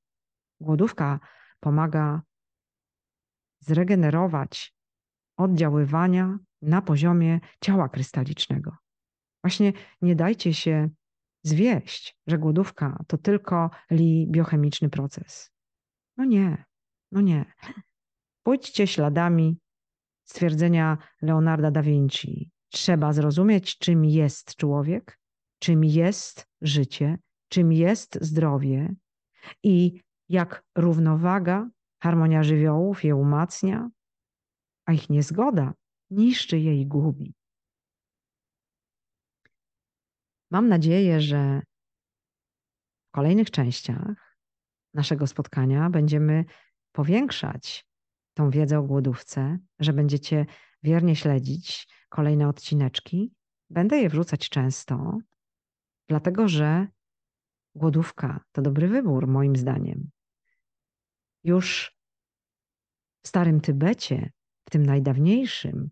Głodówka 0.60 1.20
pomaga 1.60 2.22
zregenerować 3.60 4.76
oddziaływania 5.38 6.38
na 6.62 6.82
poziomie 6.82 7.40
ciała 7.62 7.90
krystalicznego. 7.90 8.78
Właśnie 9.44 9.74
nie 10.02 10.16
dajcie 10.16 10.54
się 10.54 10.90
zwieść, 11.44 12.18
że 12.28 12.38
głodówka 12.38 13.04
to 13.08 13.18
tylko 13.18 13.70
li 13.92 14.28
biochemiczny 14.32 14.90
proces. 14.90 15.52
No 16.18 16.26
nie, 16.26 16.66
no 17.12 17.22
nie. 17.22 17.54
Pójdźcie 18.44 18.88
śladami 18.88 19.60
stwierdzenia 20.26 20.98
Leonarda 21.22 21.72
da 21.72 21.82
Vinci. 21.82 22.52
Trzeba 22.70 23.14
zrozumieć, 23.14 23.78
czym 23.78 24.06
jest 24.06 24.56
człowiek, 24.56 25.20
czym 25.60 25.84
jest 25.84 26.48
życie, 26.62 27.18
czym 27.50 27.72
jest 27.72 28.18
zdrowie 28.22 28.96
i 29.64 30.02
jak 30.30 30.64
równowaga, 30.76 31.70
harmonia 32.00 32.44
żywiołów 32.44 33.04
je 33.04 33.16
umacnia, 33.16 33.90
a 34.86 34.94
ich 34.94 35.10
niezgoda 35.10 35.74
niszczy 36.10 36.60
je 36.60 36.82
i 36.82 36.86
gubi. 36.86 37.34
Mam 40.52 40.68
nadzieję, 40.68 41.22
że 41.22 41.62
w 43.08 43.12
kolejnych 43.12 43.52
częściach 43.52 44.38
naszego 44.94 45.28
spotkania 45.28 45.90
będziemy 45.90 46.46
powiększać 46.92 47.86
tą 48.36 48.50
wiedzę 48.50 48.80
o 48.80 48.84
głodówce, 48.84 49.60
że 49.80 49.94
będziecie 49.94 50.46
wiernie 50.84 51.16
śledzić 51.16 51.88
kolejne 52.10 52.48
odcineczki. 52.48 53.34
Będę 53.70 53.98
je 53.98 54.10
wrzucać 54.10 54.50
często, 54.50 55.18
dlatego 56.08 56.48
że 56.48 56.88
głodówka 57.76 58.44
to 58.52 58.62
dobry 58.62 58.88
wybór, 58.88 59.28
moim 59.28 59.56
zdaniem. 59.56 60.10
Już 61.44 61.96
w 63.24 63.28
Starym 63.28 63.62
Tybecie, 63.62 64.32
w 64.66 64.70
tym 64.70 64.86
najdawniejszym, 64.86 65.90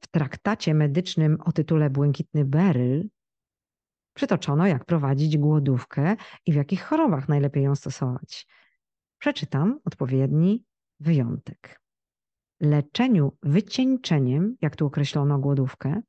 w 0.00 0.06
traktacie 0.08 0.74
medycznym 0.74 1.40
o 1.40 1.52
tytule 1.52 1.90
Błękitny 1.90 2.44
Beryl, 2.44 3.08
przytoczono, 4.14 4.66
jak 4.66 4.84
prowadzić 4.84 5.38
głodówkę 5.38 6.16
i 6.46 6.52
w 6.52 6.54
jakich 6.54 6.82
chorobach 6.82 7.28
najlepiej 7.28 7.64
ją 7.64 7.74
stosować. 7.74 8.46
Przeczytam 9.18 9.80
odpowiedni 9.84 10.64
wyjątek. 11.00 11.80
Leczeniu 12.60 13.32
wycieńczeniem, 13.42 14.56
jak 14.60 14.76
tu 14.76 14.86
określono 14.86 15.38
głodówkę, 15.38 16.00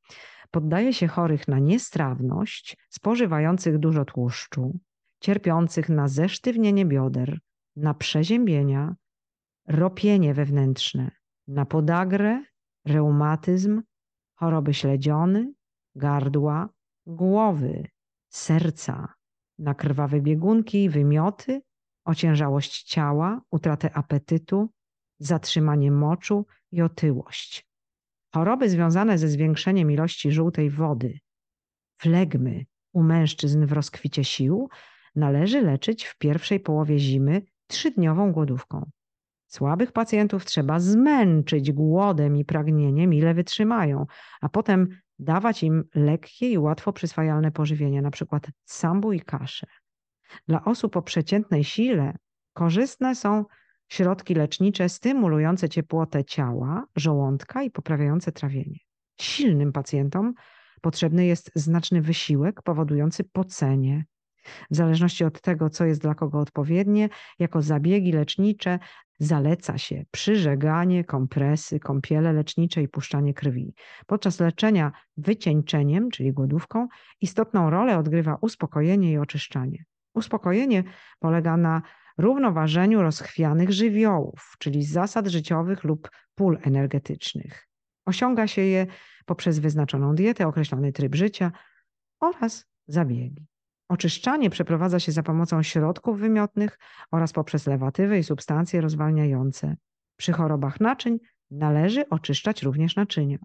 poddaje 0.52 0.94
się 0.94 1.08
chorych 1.08 1.48
na 1.48 1.60
niestrawność, 1.60 2.78
spożywających 2.90 3.78
dużo 3.78 4.06
tłuszczu, 4.06 4.80
cierpiących 5.20 5.90
na 5.90 6.08
zesztywnienie 6.08 6.86
bioder, 6.86 7.40
na 7.76 7.94
przeziębienia, 7.94 8.96
ropienie 9.68 10.34
wewnętrzne, 10.34 11.12
na 11.48 11.66
podagrę, 11.66 12.44
reumatyzm, 12.86 13.82
choroby 14.36 14.74
śledziony, 14.74 15.54
gardła, 15.96 16.70
głowy, 17.06 17.88
serca, 18.30 19.14
na 19.60 19.74
krwawe 19.74 20.22
biegunki, 20.22 20.90
wymioty, 20.90 21.62
ociężałość 22.10 22.84
ciała, 22.84 23.42
utratę 23.52 23.94
apetytu, 23.94 24.70
zatrzymanie 25.20 25.92
moczu 25.92 26.46
i 26.72 26.82
otyłość. 26.82 27.68
Choroby 28.34 28.70
związane 28.70 29.18
ze 29.18 29.28
zwiększeniem 29.28 29.92
ilości 29.92 30.32
żółtej 30.32 30.70
wody, 30.70 31.20
flegmy 32.02 32.66
u 32.94 33.04
mężczyzn 33.04 33.66
w 33.66 33.72
rozkwicie 33.72 34.24
sił 34.24 34.70
należy 35.16 35.62
leczyć 35.62 36.06
w 36.06 36.18
pierwszej 36.18 36.60
połowie 36.60 37.00
zimy 37.00 37.42
trzydniową 37.68 38.32
głodówką. 38.32 38.90
Słabych 39.48 39.92
pacjentów 39.92 40.46
trzeba 40.46 40.80
zmęczyć 40.80 41.72
głodem 41.72 42.38
i 42.38 42.46
pragnieniem, 42.46 43.14
ile 43.14 43.34
wytrzymają, 43.34 44.06
a 44.42 44.50
potem 44.50 44.88
dawać 45.20 45.64
im 45.64 45.84
lekkie 45.96 46.50
i 46.52 46.58
łatwo 46.58 46.94
przyswajalne 46.94 47.52
pożywienie, 47.52 48.02
przykład 48.12 48.48
sambu 48.66 49.14
i 49.14 49.22
kaszę. 49.22 49.68
Dla 50.48 50.64
osób 50.64 50.98
o 50.98 51.02
przeciętnej 51.02 51.64
sile 51.64 52.18
korzystne 52.54 53.16
są 53.16 53.46
środki 53.90 54.36
lecznicze 54.36 54.90
stymulujące 54.90 55.70
ciepłotę 55.70 56.26
ciała, 56.26 56.86
żołądka 56.96 57.64
i 57.64 57.72
poprawiające 57.72 58.32
trawienie. 58.32 58.80
Silnym 59.22 59.72
pacjentom 59.72 60.34
potrzebny 60.82 61.26
jest 61.26 61.52
znaczny 61.56 62.02
wysiłek 62.02 62.62
powodujący 62.62 63.24
pocenie. 63.24 64.06
W 64.72 64.76
zależności 64.76 65.24
od 65.24 65.42
tego, 65.42 65.70
co 65.70 65.86
jest 65.86 66.02
dla 66.02 66.16
kogo 66.16 66.40
odpowiednie, 66.40 67.10
jako 67.40 67.62
zabiegi 67.62 68.12
lecznicze 68.12 68.80
zaleca 69.20 69.78
się 69.78 70.04
przyżeganie, 70.12 71.04
kompresy, 71.04 71.80
kąpiele 71.80 72.34
lecznicze 72.34 72.82
i 72.82 72.88
puszczanie 72.88 73.34
krwi. 73.34 73.74
Podczas 74.08 74.40
leczenia 74.40 74.92
wycieńczeniem, 75.18 76.12
czyli 76.12 76.34
głodówką, 76.34 76.88
istotną 77.22 77.70
rolę 77.70 77.98
odgrywa 77.98 78.38
uspokojenie 78.42 79.12
i 79.12 79.18
oczyszczanie. 79.18 79.84
Uspokojenie 80.14 80.84
polega 81.20 81.58
na 81.58 81.82
równoważeniu 82.18 83.02
rozchwianych 83.02 83.72
żywiołów, 83.72 84.56
czyli 84.60 84.84
zasad 84.84 85.28
życiowych 85.28 85.84
lub 85.84 86.10
pól 86.36 86.58
energetycznych. 86.62 87.68
Osiąga 88.06 88.48
się 88.48 88.62
je 88.62 88.88
poprzez 89.26 89.60
wyznaczoną 89.60 90.16
dietę, 90.16 90.48
określony 90.48 90.92
tryb 90.92 91.16
życia 91.16 91.52
oraz 92.20 92.66
zabiegi. 92.88 93.48
Oczyszczanie 93.90 94.50
przeprowadza 94.50 95.00
się 95.00 95.12
za 95.12 95.24
pomocą 95.24 95.64
środków 95.64 96.20
wymiotnych 96.20 96.80
oraz 97.12 97.34
poprzez 97.34 97.68
lewatywy 97.68 98.18
i 98.20 98.24
substancje 98.24 98.82
rozwalniające. 98.82 99.76
Przy 100.18 100.34
chorobach 100.34 100.80
naczyń 100.80 101.20
należy 101.52 102.10
oczyszczać 102.10 102.64
również 102.64 102.96
naczynia. 102.96 103.38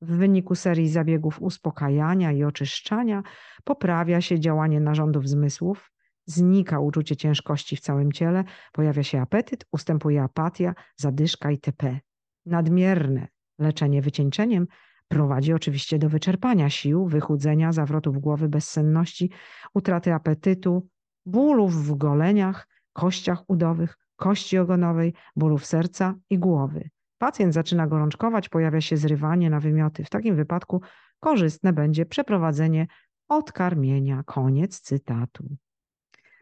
W 0.00 0.16
wyniku 0.16 0.54
serii 0.54 0.88
zabiegów 0.88 1.42
uspokajania 1.42 2.32
i 2.32 2.44
oczyszczania 2.44 3.22
poprawia 3.64 4.20
się 4.20 4.40
działanie 4.40 4.80
narządów 4.80 5.28
zmysłów, 5.28 5.90
znika 6.26 6.80
uczucie 6.80 7.16
ciężkości 7.16 7.76
w 7.76 7.80
całym 7.80 8.12
ciele, 8.12 8.44
pojawia 8.72 9.02
się 9.02 9.20
apetyt, 9.20 9.66
ustępuje 9.72 10.22
apatia, 10.22 10.74
zadyszka 10.96 11.50
itp. 11.50 11.98
Nadmierne 12.46 13.28
leczenie 13.58 14.02
wycieńczeniem 14.02 14.66
prowadzi 15.08 15.52
oczywiście 15.52 15.98
do 15.98 16.08
wyczerpania 16.08 16.70
sił, 16.70 17.06
wychudzenia, 17.06 17.72
zawrotów 17.72 18.18
głowy, 18.18 18.48
bezsenności, 18.48 19.30
utraty 19.74 20.14
apetytu, 20.14 20.88
bólów 21.26 21.74
w 21.74 21.94
goleniach, 21.94 22.68
kościach 22.92 23.42
udowych, 23.48 23.98
kości 24.16 24.58
ogonowej, 24.58 25.14
bólów 25.36 25.66
serca 25.66 26.14
i 26.30 26.38
głowy. 26.38 26.90
Pacjent 27.18 27.54
zaczyna 27.54 27.86
gorączkować, 27.86 28.48
pojawia 28.48 28.80
się 28.80 28.96
zrywanie 28.96 29.50
na 29.50 29.60
wymioty. 29.60 30.04
W 30.04 30.10
takim 30.10 30.36
wypadku 30.36 30.82
korzystne 31.20 31.72
będzie 31.72 32.06
przeprowadzenie 32.06 32.86
odkarmienia. 33.28 34.22
Koniec 34.22 34.80
cytatu. 34.80 35.56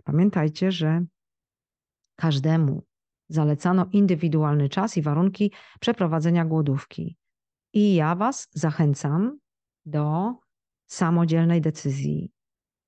Pamiętajcie, 0.05 0.73
że 0.73 1.05
każdemu 2.17 2.83
zalecano 3.29 3.87
indywidualny 3.93 4.69
czas 4.69 4.97
i 4.97 5.03
warunki 5.03 5.53
przeprowadzenia 5.81 6.45
głodówki. 6.45 7.17
I 7.73 7.95
ja 7.95 8.15
Was 8.15 8.49
zachęcam 8.53 9.39
do 9.87 10.35
samodzielnej 10.87 11.61
decyzji, 11.61 12.33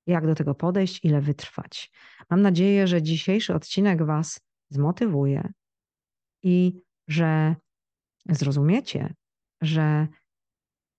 jak 0.06 0.26
do 0.26 0.34
tego 0.34 0.54
podejść, 0.54 1.04
ile 1.04 1.20
wytrwać. 1.20 1.92
Mam 2.30 2.42
nadzieję, 2.42 2.86
że 2.86 3.02
dzisiejszy 3.02 3.54
odcinek 3.54 4.02
Was 4.02 4.40
zmotywuje 4.70 5.52
i 6.42 6.80
że 7.08 7.56
zrozumiecie, 8.28 9.14
że 9.60 10.08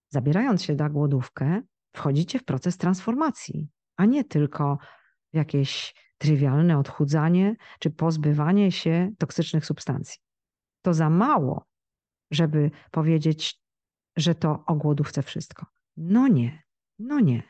zabierając 0.09 0.63
się 0.63 0.75
na 0.75 0.89
głodówkę, 0.89 1.61
wchodzicie 1.95 2.39
w 2.39 2.43
proces 2.43 2.77
transformacji, 2.77 3.69
a 3.97 4.05
nie 4.05 4.23
tylko 4.23 4.77
jakieś 5.33 5.93
trywialne 6.17 6.77
odchudzanie 6.77 7.55
czy 7.79 7.89
pozbywanie 7.89 8.71
się 8.71 9.09
toksycznych 9.17 9.65
substancji. 9.65 10.19
To 10.81 10.93
za 10.93 11.09
mało, 11.09 11.65
żeby 12.31 12.71
powiedzieć, 12.91 13.59
że 14.15 14.35
to 14.35 14.63
o 14.65 14.75
głodówce 14.75 15.23
wszystko. 15.23 15.65
No 15.97 16.27
nie, 16.27 16.63
no 16.99 17.19
nie. 17.19 17.43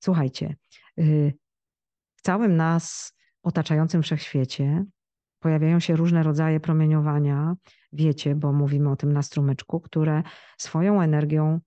Słuchajcie, 0.00 0.56
y, 0.98 1.32
w 2.16 2.22
całym 2.22 2.56
nas 2.56 3.14
otaczającym 3.42 4.02
wszechświecie 4.02 4.84
pojawiają 5.38 5.80
się 5.80 5.96
różne 5.96 6.22
rodzaje 6.22 6.60
promieniowania, 6.60 7.54
wiecie, 7.92 8.34
bo 8.34 8.52
mówimy 8.52 8.90
o 8.90 8.96
tym 8.96 9.12
na 9.12 9.22
strumyczku, 9.22 9.80
które 9.80 10.22
swoją 10.58 11.02
energią 11.02 11.60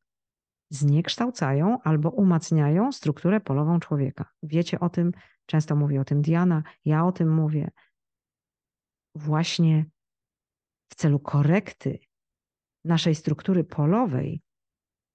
zniekształcają 0.73 1.81
albo 1.83 2.09
umacniają 2.09 2.91
strukturę 2.91 3.41
polową 3.41 3.79
człowieka. 3.79 4.25
Wiecie 4.43 4.79
o 4.79 4.89
tym, 4.89 5.11
często 5.45 5.75
mówi 5.75 5.97
o 5.97 6.05
tym 6.05 6.21
Diana, 6.21 6.63
ja 6.85 7.05
o 7.05 7.11
tym 7.11 7.33
mówię. 7.33 7.71
Właśnie 9.15 9.85
w 10.89 10.95
celu 10.95 11.19
korekty 11.19 11.99
naszej 12.85 13.15
struktury 13.15 13.63
polowej 13.63 14.41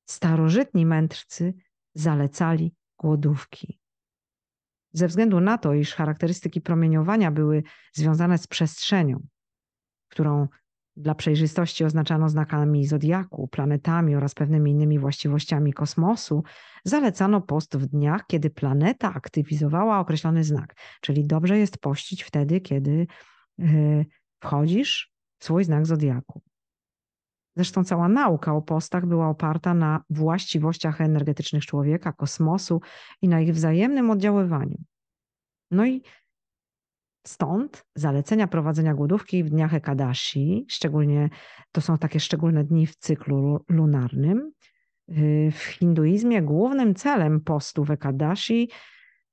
starożytni 0.09 0.87
mędrcy 0.87 1.55
zalecali 1.95 2.75
głodówki. 2.99 3.81
Ze 4.93 5.09
względu 5.09 5.41
na 5.41 5.59
to, 5.59 5.75
iż 5.75 5.95
charakterystyki 5.95 6.61
promieniowania 6.61 7.31
były 7.31 7.63
związane 7.93 8.39
z 8.39 8.47
przestrzenią, 8.47 9.27
którą 10.09 10.49
dla 10.99 11.15
przejrzystości 11.15 11.85
oznaczano 11.85 12.29
znakami 12.29 12.87
zodiaku, 12.87 13.49
planetami 13.49 14.17
oraz 14.17 14.35
pewnymi 14.35 14.71
innymi 14.71 14.99
właściwościami 14.99 15.73
kosmosu, 15.73 16.43
zalecano 16.85 17.41
post 17.41 17.77
w 17.77 17.87
dniach, 17.87 18.27
kiedy 18.27 18.51
planeta 18.51 19.15
aktywizowała 19.15 19.99
określony 19.99 20.45
znak. 20.45 20.75
Czyli 21.01 21.27
dobrze 21.27 21.59
jest 21.59 21.79
pościć 21.79 22.23
wtedy, 22.23 22.61
kiedy 22.61 23.07
yy, 23.59 24.07
wchodzisz 24.41 25.13
w 25.39 25.45
swój 25.45 25.65
znak 25.65 25.87
zodiaku. 25.87 26.43
Zresztą 27.57 27.85
cała 27.85 28.09
nauka 28.09 28.55
o 28.55 28.63
postach 28.63 29.07
była 29.07 29.29
oparta 29.29 29.75
na 29.75 30.03
właściwościach 30.11 31.01
energetycznych 31.01 31.67
człowieka, 31.67 32.13
kosmosu 32.13 32.81
i 33.23 33.29
na 33.29 33.41
ich 33.41 33.55
wzajemnym 33.55 34.11
oddziaływaniu. 34.11 34.77
No 35.71 35.87
i 35.87 36.03
stąd 37.29 37.87
zalecenia 37.95 38.47
prowadzenia 38.47 38.95
głodówki 38.95 39.45
w 39.45 39.51
dniach 39.51 39.75
Ekadashi, 39.75 40.67
szczególnie 40.69 41.31
to 41.73 41.81
są 41.81 41.99
takie 41.99 42.21
szczególne 42.21 42.65
dni 42.65 42.87
w 42.87 42.97
cyklu 42.97 43.65
lunarnym. 43.69 44.53
Y, 45.09 45.51
w 45.53 45.63
hinduizmie 45.63 46.43
głównym 46.43 46.95
celem 46.95 47.41
postu 47.41 47.85
w 47.85 47.91
Ekadashi 47.91 48.71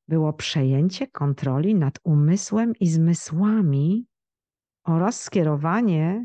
było 0.08 0.34
przejęcie 0.34 1.08
kontroli 1.08 1.76
nad 1.76 2.00
umysłem 2.04 2.74
i 2.80 2.88
zmysłami 2.88 4.08
oraz 4.84 5.24
skierowanie 5.24 6.24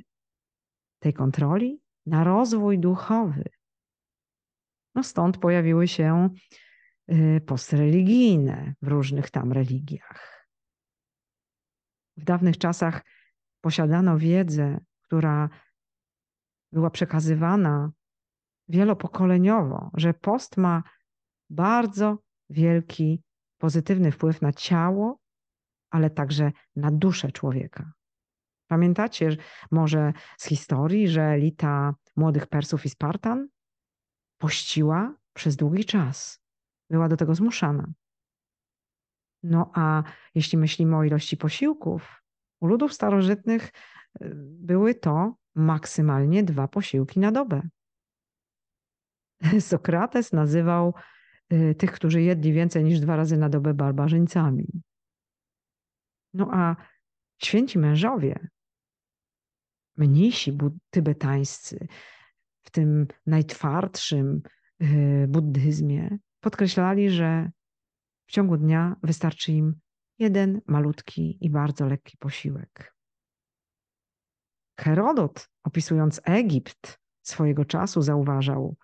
tej 0.98 1.12
kontroli 1.12 1.80
na 2.06 2.24
rozwój 2.24 2.78
duchowy. 2.78 3.44
No 4.94 5.02
stąd 5.02 5.38
pojawiły 5.38 5.88
się 5.88 6.28
y, 7.12 7.40
postreligijne 7.46 8.74
w 8.82 8.88
różnych 8.88 9.30
tam 9.30 9.52
religiach. 9.52 10.39
W 12.20 12.24
dawnych 12.24 12.58
czasach 12.58 13.04
posiadano 13.60 14.18
wiedzę, 14.18 14.80
która 15.02 15.48
była 16.72 16.90
przekazywana 16.90 17.90
wielopokoleniowo, 18.68 19.90
że 19.94 20.14
post 20.14 20.56
ma 20.56 20.82
bardzo 21.50 22.18
wielki 22.50 23.22
pozytywny 23.58 24.12
wpływ 24.12 24.42
na 24.42 24.52
ciało, 24.52 25.18
ale 25.90 26.10
także 26.10 26.52
na 26.76 26.90
duszę 26.90 27.32
człowieka. 27.32 27.92
Pamiętacie 28.66 29.36
może 29.70 30.12
z 30.38 30.44
historii, 30.46 31.08
że 31.08 31.22
elita 31.22 31.94
młodych 32.16 32.46
Persów 32.46 32.86
i 32.86 32.88
Spartan 32.88 33.48
pościła 34.38 35.14
przez 35.32 35.56
długi 35.56 35.84
czas. 35.84 36.40
Była 36.90 37.08
do 37.08 37.16
tego 37.16 37.34
zmuszana. 37.34 37.92
No 39.42 39.70
a 39.74 40.02
jeśli 40.34 40.58
myślimy 40.58 40.96
o 40.96 41.04
ilości 41.04 41.36
posiłków, 41.36 42.22
u 42.60 42.66
ludów 42.66 42.92
starożytnych 42.92 43.66
y, 43.66 44.32
były 44.60 44.94
to 44.94 45.34
maksymalnie 45.54 46.42
dwa 46.42 46.68
posiłki 46.68 47.20
na 47.20 47.32
dobę. 47.32 47.62
Sokrates 49.60 50.32
nazywał 50.32 50.94
y, 51.52 51.74
tych, 51.74 51.92
którzy 51.92 52.22
jedli 52.22 52.52
więcej 52.52 52.84
niż 52.84 53.00
dwa 53.00 53.16
razy 53.16 53.36
na 53.36 53.48
dobę 53.48 53.74
barbarzyńcami. 53.74 54.82
No 56.34 56.48
a 56.52 56.76
święci 57.42 57.78
mężowie 57.78 58.48
mnisi 59.96 60.58
tybetańscy 60.90 61.86
w 62.62 62.70
tym 62.70 63.06
najtwardszym 63.26 64.42
y, 64.82 65.26
buddyzmie 65.28 66.18
podkreślali, 66.40 67.10
że 67.10 67.50
w 68.30 68.32
ciągu 68.32 68.56
dnia 68.56 68.96
wystarczy 69.02 69.52
im 69.52 69.74
jeden 70.18 70.60
malutki 70.66 71.38
i 71.40 71.50
bardzo 71.50 71.86
lekki 71.86 72.16
posiłek. 72.16 72.94
Herodot, 74.80 75.48
opisując 75.64 76.20
Egipt 76.24 77.00
swojego 77.22 77.64
czasu, 77.64 78.02
zauważał: 78.02 78.76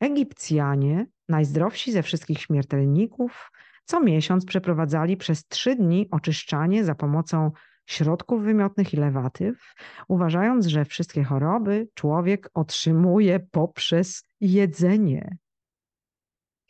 Egipcjanie, 0.00 1.06
najzdrowsi 1.28 1.92
ze 1.92 2.02
wszystkich 2.02 2.38
śmiertelników, 2.38 3.50
co 3.84 4.00
miesiąc 4.00 4.44
przeprowadzali 4.44 5.16
przez 5.16 5.46
trzy 5.46 5.76
dni 5.76 6.08
oczyszczanie 6.10 6.84
za 6.84 6.94
pomocą 6.94 7.50
środków 7.86 8.42
wymiotnych 8.42 8.94
i 8.94 8.96
lewatyw, 8.96 9.74
uważając, 10.08 10.66
że 10.66 10.84
wszystkie 10.84 11.24
choroby 11.24 11.88
człowiek 11.94 12.50
otrzymuje 12.54 13.40
poprzez 13.40 14.22
jedzenie. 14.40 15.36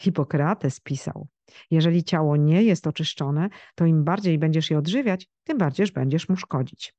Hipokrates 0.01 0.81
pisał: 0.81 1.29
Jeżeli 1.71 2.05
ciało 2.05 2.37
nie 2.37 2.63
jest 2.63 2.87
oczyszczone, 2.87 3.49
to 3.75 3.87
im 3.87 4.05
bardziej 4.05 4.39
będziesz 4.39 4.71
je 4.71 4.79
odżywiać, 4.79 5.29
tym 5.45 5.59
bardziej 5.59 5.87
będziesz 5.95 6.29
mu 6.29 6.37
szkodzić. 6.37 6.95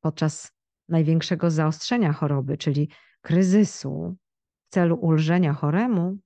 Podczas 0.00 0.52
największego 0.88 1.50
zaostrzenia 1.50 2.12
choroby, 2.12 2.56
czyli 2.56 2.90
kryzysu, 3.20 4.16
w 4.66 4.74
celu 4.74 4.96
ulżenia 4.96 5.52
choremu, 5.52 6.18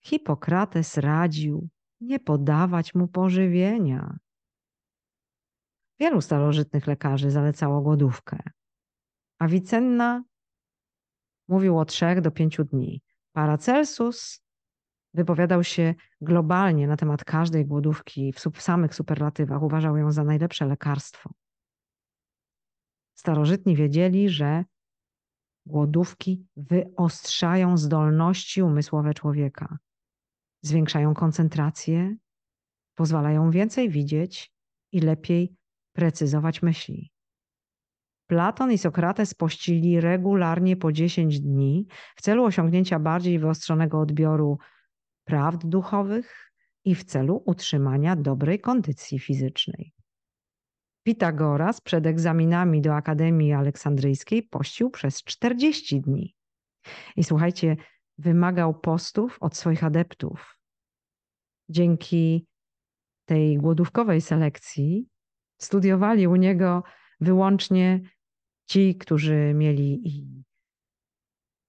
Hipokrates 0.00 0.96
radził 0.96 1.68
nie 2.00 2.20
podawać 2.20 2.94
mu 2.94 3.08
pożywienia. 3.08 4.18
Wielu 6.00 6.20
starożytnych 6.20 6.86
lekarzy 6.86 7.30
zalecało 7.30 7.80
głodówkę. 7.80 8.38
Avicenna 9.38 10.24
mówił 11.48 11.78
o 11.78 11.84
trzech 11.84 12.20
do 12.20 12.30
pięciu 12.30 12.64
dni. 12.64 13.02
Paracelsus 13.32 14.40
wypowiadał 15.18 15.64
się 15.64 15.94
globalnie 16.20 16.86
na 16.86 16.96
temat 16.96 17.24
każdej 17.24 17.66
głodówki 17.66 18.32
w 18.32 18.62
samych 18.62 18.94
superlatywach. 18.94 19.62
Uważał 19.62 19.96
ją 19.96 20.12
za 20.12 20.24
najlepsze 20.24 20.66
lekarstwo. 20.66 21.30
Starożytni 23.14 23.76
wiedzieli, 23.76 24.28
że 24.28 24.64
głodówki 25.66 26.46
wyostrzają 26.56 27.76
zdolności 27.76 28.62
umysłowe 28.62 29.14
człowieka, 29.14 29.78
zwiększają 30.62 31.14
koncentrację, 31.14 32.16
pozwalają 32.94 33.50
więcej 33.50 33.90
widzieć 33.90 34.52
i 34.92 35.00
lepiej 35.00 35.54
precyzować 35.92 36.62
myśli. 36.62 37.12
Platon 38.26 38.72
i 38.72 38.78
Sokrates 38.78 39.34
pościli 39.34 40.00
regularnie 40.00 40.76
po 40.76 40.92
10 40.92 41.40
dni 41.40 41.86
w 42.16 42.22
celu 42.22 42.44
osiągnięcia 42.44 42.98
bardziej 42.98 43.38
wyostrzonego 43.38 44.00
odbioru 44.00 44.58
prawd 45.28 45.66
duchowych 45.66 46.52
i 46.84 46.94
w 46.94 47.04
celu 47.04 47.42
utrzymania 47.46 48.16
dobrej 48.16 48.60
kondycji 48.60 49.18
fizycznej. 49.18 49.92
Pitagoras 51.02 51.80
przed 51.80 52.06
egzaminami 52.06 52.80
do 52.80 52.94
Akademii 52.94 53.52
Aleksandryjskiej 53.52 54.42
pościł 54.42 54.90
przez 54.90 55.22
40 55.22 56.00
dni. 56.00 56.34
I 57.16 57.24
słuchajcie, 57.24 57.76
wymagał 58.18 58.80
postów 58.80 59.38
od 59.40 59.56
swoich 59.56 59.84
adeptów. 59.84 60.58
Dzięki 61.68 62.46
tej 63.24 63.56
głodówkowej 63.56 64.20
selekcji 64.20 65.08
studiowali 65.58 66.26
u 66.26 66.36
niego 66.36 66.82
wyłącznie 67.20 68.00
ci, 68.66 68.94
którzy 68.94 69.52
mieli 69.54 70.02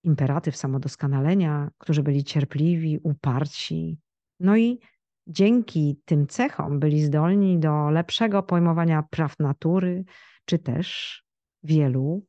imperatyw 0.03 0.55
samodoskonalenia, 0.55 1.71
którzy 1.77 2.03
byli 2.03 2.23
cierpliwi, 2.23 2.99
uparci. 3.03 3.97
No 4.39 4.57
i 4.57 4.79
dzięki 5.27 6.01
tym 6.05 6.27
cechom 6.27 6.79
byli 6.79 7.01
zdolni 7.03 7.59
do 7.59 7.89
lepszego 7.89 8.43
pojmowania 8.43 9.03
praw 9.03 9.39
natury, 9.39 10.03
czy 10.45 10.59
też 10.59 11.19
wielu 11.63 12.25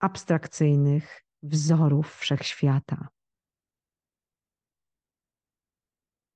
abstrakcyjnych 0.00 1.24
wzorów 1.42 2.16
wszechświata. 2.16 3.08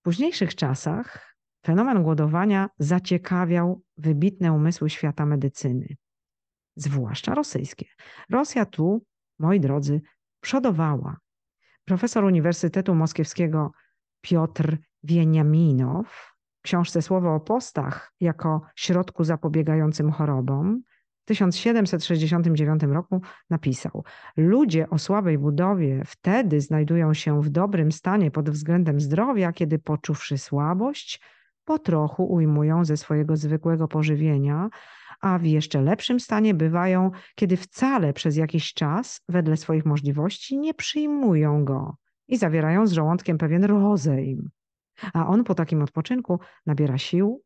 W 0.00 0.02
późniejszych 0.02 0.54
czasach 0.54 1.36
fenomen 1.66 2.02
głodowania 2.02 2.68
zaciekawiał 2.78 3.82
wybitne 3.96 4.52
umysły 4.52 4.90
świata 4.90 5.26
medycyny, 5.26 5.96
zwłaszcza 6.76 7.34
rosyjskie. 7.34 7.86
Rosja 8.30 8.66
tu, 8.66 9.04
moi 9.38 9.60
drodzy, 9.60 10.00
przodowała. 10.46 11.16
Profesor 11.84 12.24
Uniwersytetu 12.24 12.94
Moskiewskiego 12.94 13.72
Piotr 14.20 14.76
Wieniaminow 15.02 16.34
w 16.58 16.62
książce 16.62 17.02
Słowo 17.02 17.34
o 17.34 17.40
postach 17.40 18.12
jako 18.20 18.60
środku 18.76 19.24
zapobiegającym 19.24 20.12
chorobom 20.12 20.82
w 21.22 21.24
1769 21.24 22.82
roku 22.82 23.20
napisał: 23.50 24.04
Ludzie 24.36 24.90
o 24.90 24.98
słabej 24.98 25.38
budowie 25.38 26.02
wtedy 26.06 26.60
znajdują 26.60 27.14
się 27.14 27.42
w 27.42 27.48
dobrym 27.48 27.92
stanie 27.92 28.30
pod 28.30 28.50
względem 28.50 29.00
zdrowia, 29.00 29.52
kiedy 29.52 29.78
poczuwszy 29.78 30.38
słabość, 30.38 31.20
po 31.64 31.78
trochu 31.78 32.24
ujmują 32.24 32.84
ze 32.84 32.96
swojego 32.96 33.36
zwykłego 33.36 33.88
pożywienia, 33.88 34.68
a 35.20 35.38
w 35.38 35.44
jeszcze 35.44 35.82
lepszym 35.82 36.20
stanie 36.20 36.54
bywają, 36.54 37.10
kiedy 37.34 37.56
wcale 37.56 38.12
przez 38.12 38.36
jakiś 38.36 38.74
czas, 38.74 39.20
wedle 39.28 39.56
swoich 39.56 39.84
możliwości, 39.84 40.58
nie 40.58 40.74
przyjmują 40.74 41.64
go 41.64 41.96
i 42.28 42.36
zawierają 42.36 42.86
z 42.86 42.92
żołądkiem 42.92 43.38
pewien 43.38 43.64
rozejm. 43.64 44.50
A 45.12 45.26
on 45.26 45.44
po 45.44 45.54
takim 45.54 45.82
odpoczynku 45.82 46.40
nabiera 46.66 46.98
sił 46.98 47.42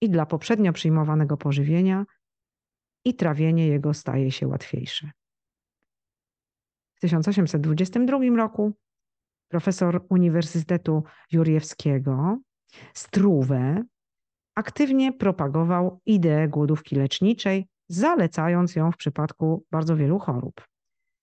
i 0.00 0.10
dla 0.10 0.26
poprzednio 0.26 0.72
przyjmowanego 0.72 1.36
pożywienia 1.36 2.04
i 3.04 3.14
trawienie 3.14 3.66
jego 3.66 3.94
staje 3.94 4.30
się 4.30 4.48
łatwiejsze. 4.48 5.10
W 6.94 7.00
1822 7.00 8.18
roku 8.36 8.72
profesor 9.48 10.06
Uniwersytetu 10.08 11.02
Jurjewskiego 11.32 12.38
Struwe 12.94 13.84
aktywnie 14.54 15.12
propagował 15.12 16.00
ideę 16.06 16.48
głodówki 16.48 16.96
leczniczej, 16.96 17.68
zalecając 17.88 18.76
ją 18.76 18.92
w 18.92 18.96
przypadku 18.96 19.64
bardzo 19.70 19.96
wielu 19.96 20.18
chorób. 20.18 20.60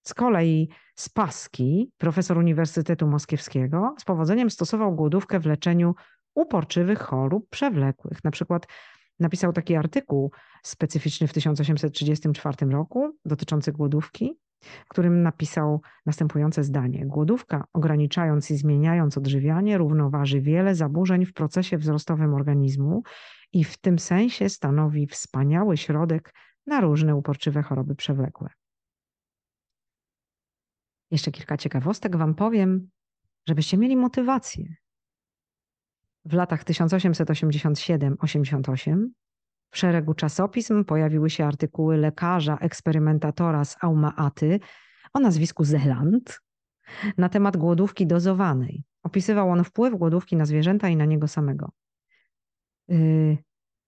Z 0.08 0.14
kolei 0.14 0.70
Spaski, 0.96 1.92
profesor 1.98 2.38
Uniwersytetu 2.38 3.08
Moskiewskiego, 3.08 3.96
z 4.00 4.04
powodzeniem 4.04 4.50
stosował 4.50 4.96
głodówkę 4.96 5.40
w 5.40 5.46
leczeniu 5.46 5.96
uporczywych 6.36 7.00
chorób 7.00 7.50
przewlekłych. 7.50 8.18
Przykład 8.32 8.68
napisał 9.20 9.54
taki 9.54 9.76
artykuł 9.76 10.32
specyficzny 10.64 11.28
w 11.28 11.34
1834 11.34 12.66
roku 12.66 13.18
dotyczący 13.26 13.72
głodówki, 13.72 14.40
w 14.86 14.90
którym 14.90 15.24
napisał 15.24 15.82
następujące 16.06 16.64
zdanie: 16.64 17.06
Głodówka, 17.06 17.64
ograniczając 17.74 18.52
i 18.52 18.58
zmieniając 18.58 19.18
odżywianie, 19.18 19.78
równoważy 19.78 20.42
wiele 20.42 20.76
zaburzeń 20.76 21.26
w 21.26 21.34
procesie 21.34 21.78
wzrostowym 21.78 22.34
organizmu 22.34 23.04
i 23.54 23.64
w 23.64 23.78
tym 23.78 24.00
sensie 24.00 24.50
stanowi 24.50 25.08
wspaniały 25.08 25.78
środek 25.78 26.34
na 26.66 26.82
różne 26.82 27.16
uporczywe 27.16 27.64
choroby 27.64 27.96
przewlekłe. 27.96 28.50
Jeszcze 31.12 31.32
kilka 31.32 31.58
ciekawostek 31.58 32.16
Wam 32.16 32.36
powiem, 32.36 32.90
żebyście 33.48 33.78
mieli 33.78 33.98
motywację. 33.98 34.76
W 36.30 36.34
latach 36.34 36.64
1887-88 36.64 39.08
w 39.72 39.78
szeregu 39.78 40.14
czasopism 40.14 40.86
pojawiły 40.86 41.30
się 41.30 41.46
artykuły 41.46 41.98
lekarza 41.98 42.58
eksperymentatora 42.58 43.66
z 43.66 43.78
Aumaaty 43.82 44.60
o 45.14 45.20
nazwisku 45.20 45.64
Zeland 45.64 46.42
na 47.18 47.30
temat 47.30 47.58
głodówki 47.58 48.08
dozowanej. 48.08 48.84
Opisywał 49.04 49.50
on 49.50 49.64
wpływ 49.64 49.96
głodówki 49.96 50.36
na 50.36 50.46
zwierzęta 50.46 50.90
i 50.90 50.96
na 50.96 51.06
niego 51.06 51.28
samego. 51.28 51.72
Y, 52.92 53.38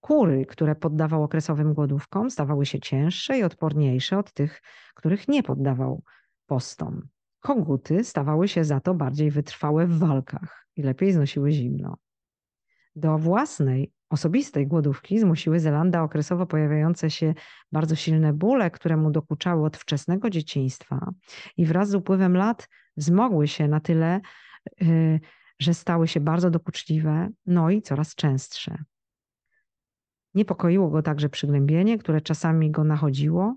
kury, 0.00 0.46
które 0.46 0.74
poddawał 0.74 1.22
okresowym 1.22 1.74
głodówkom, 1.74 2.30
stawały 2.30 2.66
się 2.66 2.80
cięższe 2.80 3.38
i 3.38 3.42
odporniejsze 3.42 4.18
od 4.18 4.32
tych, 4.32 4.62
których 4.94 5.28
nie 5.28 5.42
poddawał 5.42 6.02
postom. 6.46 7.08
Koguty 7.40 8.04
stawały 8.04 8.48
się 8.48 8.64
za 8.64 8.80
to 8.80 8.94
bardziej 8.94 9.30
wytrwałe 9.30 9.86
w 9.86 9.98
walkach 9.98 10.66
i 10.76 10.82
lepiej 10.82 11.12
znosiły 11.12 11.52
zimno. 11.52 11.96
Do 12.96 13.18
własnej, 13.18 13.92
osobistej 14.10 14.66
głodówki 14.66 15.18
zmusiły 15.18 15.60
Zelanda 15.60 16.02
okresowo 16.02 16.46
pojawiające 16.46 17.10
się 17.10 17.34
bardzo 17.72 17.94
silne 17.96 18.32
bóle, 18.32 18.70
które 18.70 18.96
mu 18.96 19.10
dokuczały 19.10 19.66
od 19.66 19.76
wczesnego 19.76 20.30
dzieciństwa 20.30 21.12
i 21.56 21.66
wraz 21.66 21.88
z 21.88 21.94
upływem 21.94 22.36
lat 22.36 22.68
wzmogły 22.96 23.48
się 23.48 23.68
na 23.68 23.80
tyle, 23.80 24.20
y, 24.82 25.20
że 25.58 25.74
stały 25.74 26.08
się 26.08 26.20
bardzo 26.20 26.50
dokuczliwe, 26.50 27.28
no 27.46 27.70
i 27.70 27.82
coraz 27.82 28.14
częstsze. 28.14 28.84
Niepokoiło 30.34 30.90
go 30.90 31.02
także 31.02 31.28
przygnębienie, 31.28 31.98
które 31.98 32.20
czasami 32.20 32.70
go 32.70 32.84
nachodziło 32.84 33.56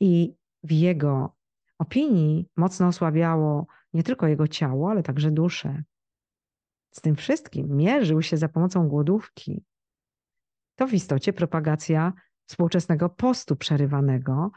i 0.00 0.34
w 0.62 0.72
jego 0.72 1.36
opinii 1.78 2.48
mocno 2.56 2.86
osłabiało 2.86 3.66
nie 3.94 4.02
tylko 4.02 4.26
jego 4.26 4.48
ciało, 4.48 4.90
ale 4.90 5.02
także 5.02 5.30
duszę. 5.30 5.82
Z 6.92 7.00
tym 7.00 7.16
wszystkim 7.16 7.76
mierzył 7.76 8.22
się 8.22 8.36
za 8.36 8.48
pomocą 8.48 8.88
głodówki, 8.88 9.64
to 10.76 10.86
w 10.86 10.92
istocie 10.92 11.32
propagacja 11.32 12.12
współczesnego 12.46 13.08
postu 13.08 13.56
przerywanego, 13.56 14.50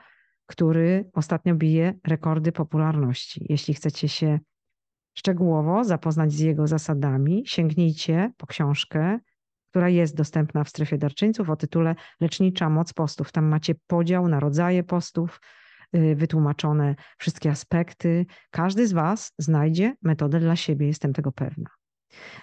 który 0.45 1.09
ostatnio 1.13 1.55
bije 1.55 1.93
rekordy 2.07 2.51
popularności. 2.51 3.45
Jeśli 3.49 3.73
chcecie 3.73 4.09
się 4.09 4.39
szczegółowo 5.17 5.83
zapoznać 5.83 6.33
z 6.33 6.39
jego 6.39 6.67
zasadami, 6.67 7.43
sięgnijcie 7.45 8.31
po 8.37 8.47
książkę, 8.47 9.19
która 9.69 9.89
jest 9.89 10.15
dostępna 10.15 10.63
w 10.63 10.69
strefie 10.69 10.97
darczyńców 10.97 11.49
o 11.49 11.55
tytule 11.55 11.95
Lecznicza 12.19 12.69
moc 12.69 12.93
postów. 12.93 13.31
Tam 13.31 13.45
macie 13.45 13.75
podział 13.87 14.27
na 14.27 14.39
rodzaje 14.39 14.83
postów, 14.83 15.41
y, 15.95 16.15
wytłumaczone 16.15 16.95
wszystkie 17.17 17.49
aspekty. 17.49 18.25
Każdy 18.51 18.87
z 18.87 18.93
Was 18.93 19.33
znajdzie 19.37 19.95
metodę 20.01 20.39
dla 20.39 20.55
siebie, 20.55 20.87
jestem 20.87 21.13
tego 21.13 21.31
pewna. 21.31 21.69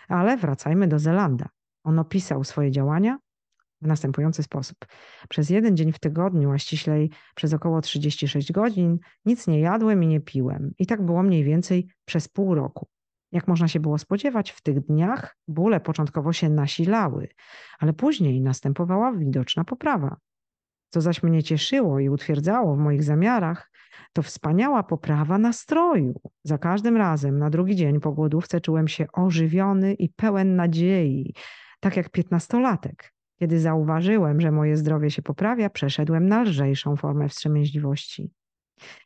Ale 0.08 0.36
wracajmy 0.36 0.88
do 0.88 0.98
Zelanda. 0.98 1.48
On 1.84 1.98
opisał 1.98 2.44
swoje 2.44 2.70
działania 2.70 3.18
w 3.82 3.86
następujący 3.86 4.42
sposób. 4.42 4.76
Przez 5.28 5.50
jeden 5.50 5.76
dzień 5.76 5.92
w 5.92 5.98
tygodniu, 5.98 6.50
a 6.50 6.58
ściślej 6.58 7.10
przez 7.34 7.54
około 7.54 7.80
36 7.80 8.52
godzin, 8.52 8.98
nic 9.24 9.46
nie 9.46 9.60
jadłem 9.60 10.02
i 10.02 10.06
nie 10.06 10.20
piłem. 10.20 10.72
I 10.78 10.86
tak 10.86 11.02
było 11.02 11.22
mniej 11.22 11.44
więcej 11.44 11.88
przez 12.04 12.28
pół 12.28 12.54
roku. 12.54 12.88
Jak 13.32 13.48
można 13.48 13.68
się 13.68 13.80
było 13.80 13.98
spodziewać, 13.98 14.50
w 14.50 14.62
tych 14.62 14.80
dniach 14.80 15.36
bóle 15.48 15.80
początkowo 15.80 16.32
się 16.32 16.48
nasilały, 16.48 17.28
ale 17.78 17.92
później 17.92 18.40
następowała 18.40 19.12
widoczna 19.12 19.64
poprawa. 19.64 20.16
Co 20.92 21.00
zaś 21.00 21.22
mnie 21.22 21.42
cieszyło 21.42 22.00
i 22.00 22.08
utwierdzało 22.08 22.76
w 22.76 22.78
moich 22.78 23.02
zamiarach, 23.02 23.70
to 24.12 24.22
wspaniała 24.22 24.82
poprawa 24.82 25.38
nastroju. 25.38 26.20
Za 26.44 26.58
każdym 26.58 26.96
razem 26.96 27.38
na 27.38 27.50
drugi 27.50 27.76
dzień 27.76 28.00
po 28.00 28.12
głodówce 28.12 28.60
czułem 28.60 28.88
się 28.88 29.06
ożywiony 29.12 29.94
i 29.94 30.08
pełen 30.08 30.56
nadziei, 30.56 31.34
tak 31.80 31.96
jak 31.96 32.10
piętnastolatek. 32.10 33.12
Kiedy 33.40 33.60
zauważyłem, 33.60 34.40
że 34.40 34.52
moje 34.52 34.76
zdrowie 34.76 35.10
się 35.10 35.22
poprawia, 35.22 35.70
przeszedłem 35.70 36.28
na 36.28 36.42
lżejszą 36.42 36.96
formę 36.96 37.28
wstrzemięźliwości. 37.28 38.30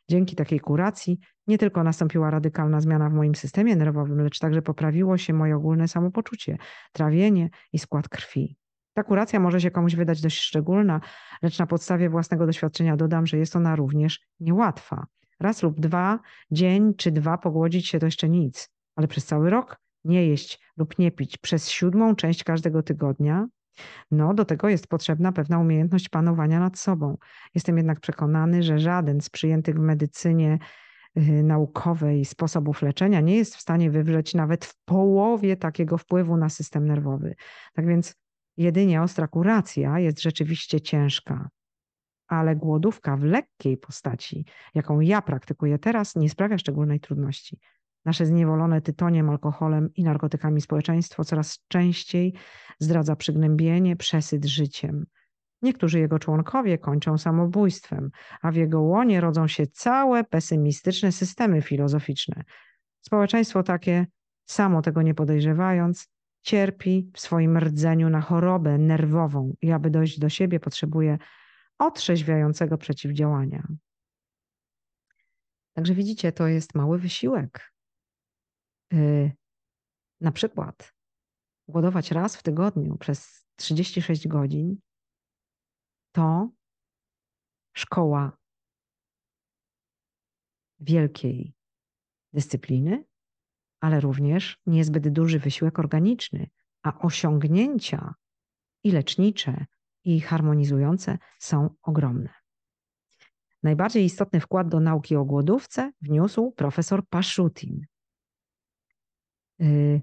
Dzięki 0.09 0.35
takiej 0.35 0.59
kuracji 0.59 1.19
nie 1.47 1.57
tylko 1.57 1.83
nastąpiła 1.83 2.29
radykalna 2.29 2.81
zmiana 2.81 3.09
w 3.09 3.13
moim 3.13 3.35
systemie 3.35 3.75
nerwowym, 3.75 4.21
lecz 4.21 4.39
także 4.39 4.61
poprawiło 4.61 5.17
się 5.17 5.33
moje 5.33 5.55
ogólne 5.55 5.87
samopoczucie, 5.87 6.57
trawienie 6.93 7.49
i 7.73 7.79
skład 7.79 8.09
krwi. 8.09 8.57
Ta 8.97 9.03
kuracja 9.03 9.39
może 9.39 9.61
się 9.61 9.71
komuś 9.71 9.95
wydać 9.95 10.21
dość 10.21 10.39
szczególna, 10.39 11.01
lecz 11.41 11.59
na 11.59 11.67
podstawie 11.67 12.09
własnego 12.09 12.45
doświadczenia 12.45 12.97
dodam, 12.97 13.27
że 13.27 13.37
jest 13.37 13.55
ona 13.55 13.75
również 13.75 14.21
niełatwa. 14.39 15.05
Raz 15.39 15.63
lub 15.63 15.79
dwa, 15.79 16.19
dzień 16.51 16.93
czy 16.93 17.11
dwa 17.11 17.37
pogłodzić 17.37 17.87
się 17.87 17.99
to 17.99 18.05
jeszcze 18.05 18.29
nic, 18.29 18.69
ale 18.95 19.07
przez 19.07 19.25
cały 19.25 19.49
rok 19.49 19.77
nie 20.03 20.27
jeść 20.27 20.59
lub 20.77 20.99
nie 20.99 21.11
pić 21.11 21.37
przez 21.37 21.69
siódmą 21.69 22.15
część 22.15 22.43
każdego 22.43 22.83
tygodnia, 22.83 23.47
no, 24.11 24.33
do 24.33 24.45
tego 24.45 24.69
jest 24.69 24.87
potrzebna 24.87 25.31
pewna 25.31 25.59
umiejętność 25.59 26.09
panowania 26.09 26.59
nad 26.59 26.79
sobą. 26.79 27.17
Jestem 27.55 27.77
jednak 27.77 27.99
przekonany, 27.99 28.63
że 28.63 28.79
żaden 28.79 29.21
z 29.21 29.29
przyjętych 29.29 29.75
w 29.75 29.79
medycynie 29.79 30.59
y, 31.17 31.43
naukowej 31.43 32.25
sposobów 32.25 32.81
leczenia 32.81 33.21
nie 33.21 33.35
jest 33.35 33.55
w 33.55 33.61
stanie 33.61 33.91
wywrzeć 33.91 34.33
nawet 34.33 34.65
w 34.65 34.75
połowie 34.85 35.57
takiego 35.57 35.97
wpływu 35.97 36.37
na 36.37 36.49
system 36.49 36.87
nerwowy. 36.87 37.35
Tak 37.73 37.87
więc 37.87 38.15
jedynie 38.57 39.01
ostra 39.01 39.27
kuracja 39.27 39.99
jest 39.99 40.21
rzeczywiście 40.21 40.81
ciężka. 40.81 41.49
Ale 42.27 42.55
głodówka 42.55 43.17
w 43.17 43.23
lekkiej 43.23 43.77
postaci, 43.77 44.45
jaką 44.75 44.99
ja 44.99 45.21
praktykuję 45.21 45.79
teraz, 45.79 46.15
nie 46.15 46.29
sprawia 46.29 46.57
szczególnej 46.57 46.99
trudności. 46.99 47.59
Nasze 48.05 48.25
zniewolone 48.25 48.81
tytoniem, 48.81 49.29
alkoholem 49.29 49.93
i 49.93 50.03
narkotykami 50.03 50.61
społeczeństwo 50.61 51.23
coraz 51.23 51.59
częściej 51.67 52.33
zdradza 52.79 53.15
przygnębienie, 53.15 53.95
przesyt 53.95 54.45
życiem. 54.45 55.05
Niektórzy 55.61 55.99
jego 55.99 56.19
członkowie 56.19 56.77
kończą 56.77 57.17
samobójstwem, 57.17 58.11
a 58.41 58.51
w 58.51 58.55
jego 58.55 58.81
łonie 58.81 59.21
rodzą 59.21 59.47
się 59.47 59.67
całe 59.67 60.23
pesymistyczne 60.23 61.11
systemy 61.11 61.61
filozoficzne. 61.61 62.43
Społeczeństwo 63.01 63.63
takie, 63.63 64.05
samo 64.45 64.81
tego 64.81 65.01
nie 65.01 65.13
podejrzewając, 65.13 66.09
cierpi 66.47 67.11
w 67.13 67.19
swoim 67.19 67.57
rdzeniu 67.57 68.09
na 68.09 68.21
chorobę 68.21 68.77
nerwową 68.77 69.53
i 69.61 69.71
aby 69.71 69.89
dojść 69.89 70.19
do 70.19 70.29
siebie 70.29 70.59
potrzebuje 70.59 71.17
otrzeźwiającego 71.77 72.77
przeciwdziałania. 72.77 73.67
Także 75.73 75.93
widzicie, 75.93 76.31
to 76.31 76.47
jest 76.47 76.75
mały 76.75 76.99
wysiłek. 76.99 77.73
Yy, 78.91 79.31
na 80.21 80.31
przykład 80.31 80.93
głodować 81.67 82.11
raz 82.11 82.37
w 82.37 82.43
tygodniu 82.43 82.97
przez 82.97 83.45
36 83.55 84.27
godzin, 84.27 84.77
to 86.11 86.49
szkoła 87.73 88.37
wielkiej 90.79 91.53
dyscypliny, 92.33 93.05
ale 93.79 93.99
również 93.99 94.57
niezbyt 94.65 95.09
duży 95.09 95.39
wysiłek 95.39 95.79
organiczny, 95.79 96.49
a 96.83 96.99
osiągnięcia 96.99 98.13
i 98.83 98.91
lecznicze, 98.91 99.65
i 100.03 100.21
harmonizujące 100.21 101.17
są 101.39 101.69
ogromne. 101.81 102.29
Najbardziej 103.63 104.05
istotny 104.05 104.39
wkład 104.39 104.67
do 104.67 104.79
nauki 104.79 105.15
o 105.15 105.25
głodówce 105.25 105.91
wniósł 106.01 106.51
profesor 106.51 107.07
Paszutin. 107.09 107.85
Y, 109.61 110.01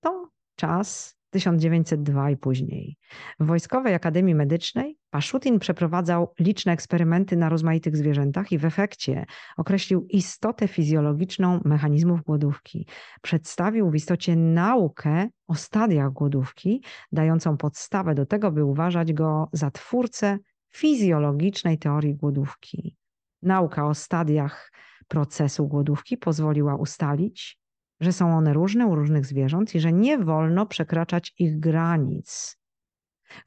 to 0.00 0.28
czas 0.56 1.16
1902 1.32 2.30
i 2.30 2.36
później. 2.36 2.96
W 3.40 3.46
Wojskowej 3.46 3.94
Akademii 3.94 4.34
Medycznej 4.34 4.98
Paszutin 5.10 5.58
przeprowadzał 5.58 6.32
liczne 6.40 6.72
eksperymenty 6.72 7.36
na 7.36 7.48
rozmaitych 7.48 7.96
zwierzętach 7.96 8.52
i 8.52 8.58
w 8.58 8.64
efekcie 8.64 9.26
określił 9.56 10.06
istotę 10.10 10.68
fizjologiczną 10.68 11.60
mechanizmów 11.64 12.22
głodówki. 12.22 12.86
Przedstawił 13.22 13.90
w 13.90 13.94
istocie 13.94 14.36
naukę 14.36 15.28
o 15.46 15.54
stadiach 15.54 16.12
głodówki, 16.12 16.82
dającą 17.12 17.56
podstawę 17.56 18.14
do 18.14 18.26
tego, 18.26 18.50
by 18.50 18.64
uważać 18.64 19.12
go 19.12 19.48
za 19.52 19.70
twórcę 19.70 20.38
fizjologicznej 20.74 21.78
teorii 21.78 22.14
głodówki. 22.14 22.96
Nauka 23.42 23.86
o 23.86 23.94
stadiach 23.94 24.72
procesu 25.08 25.68
głodówki 25.68 26.16
pozwoliła 26.16 26.76
ustalić, 26.76 27.61
że 28.02 28.12
są 28.12 28.36
one 28.36 28.52
różne 28.52 28.86
u 28.86 28.94
różnych 28.94 29.26
zwierząt 29.26 29.74
i 29.74 29.80
że 29.80 29.92
nie 29.92 30.18
wolno 30.18 30.66
przekraczać 30.66 31.34
ich 31.38 31.60
granic, 31.60 32.58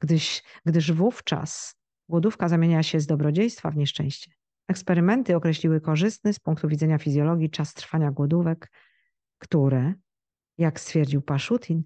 gdyż, 0.00 0.42
gdyż 0.64 0.92
wówczas 0.92 1.76
głodówka 2.08 2.48
zamienia 2.48 2.82
się 2.82 3.00
z 3.00 3.06
dobrodziejstwa 3.06 3.70
w 3.70 3.76
nieszczęście. 3.76 4.32
Eksperymenty 4.68 5.36
określiły 5.36 5.80
korzystny 5.80 6.32
z 6.32 6.38
punktu 6.38 6.68
widzenia 6.68 6.98
fizjologii 6.98 7.50
czas 7.50 7.74
trwania 7.74 8.10
głodówek, 8.10 8.72
które, 9.38 9.94
jak 10.58 10.80
stwierdził 10.80 11.22
Paszutin, 11.22 11.82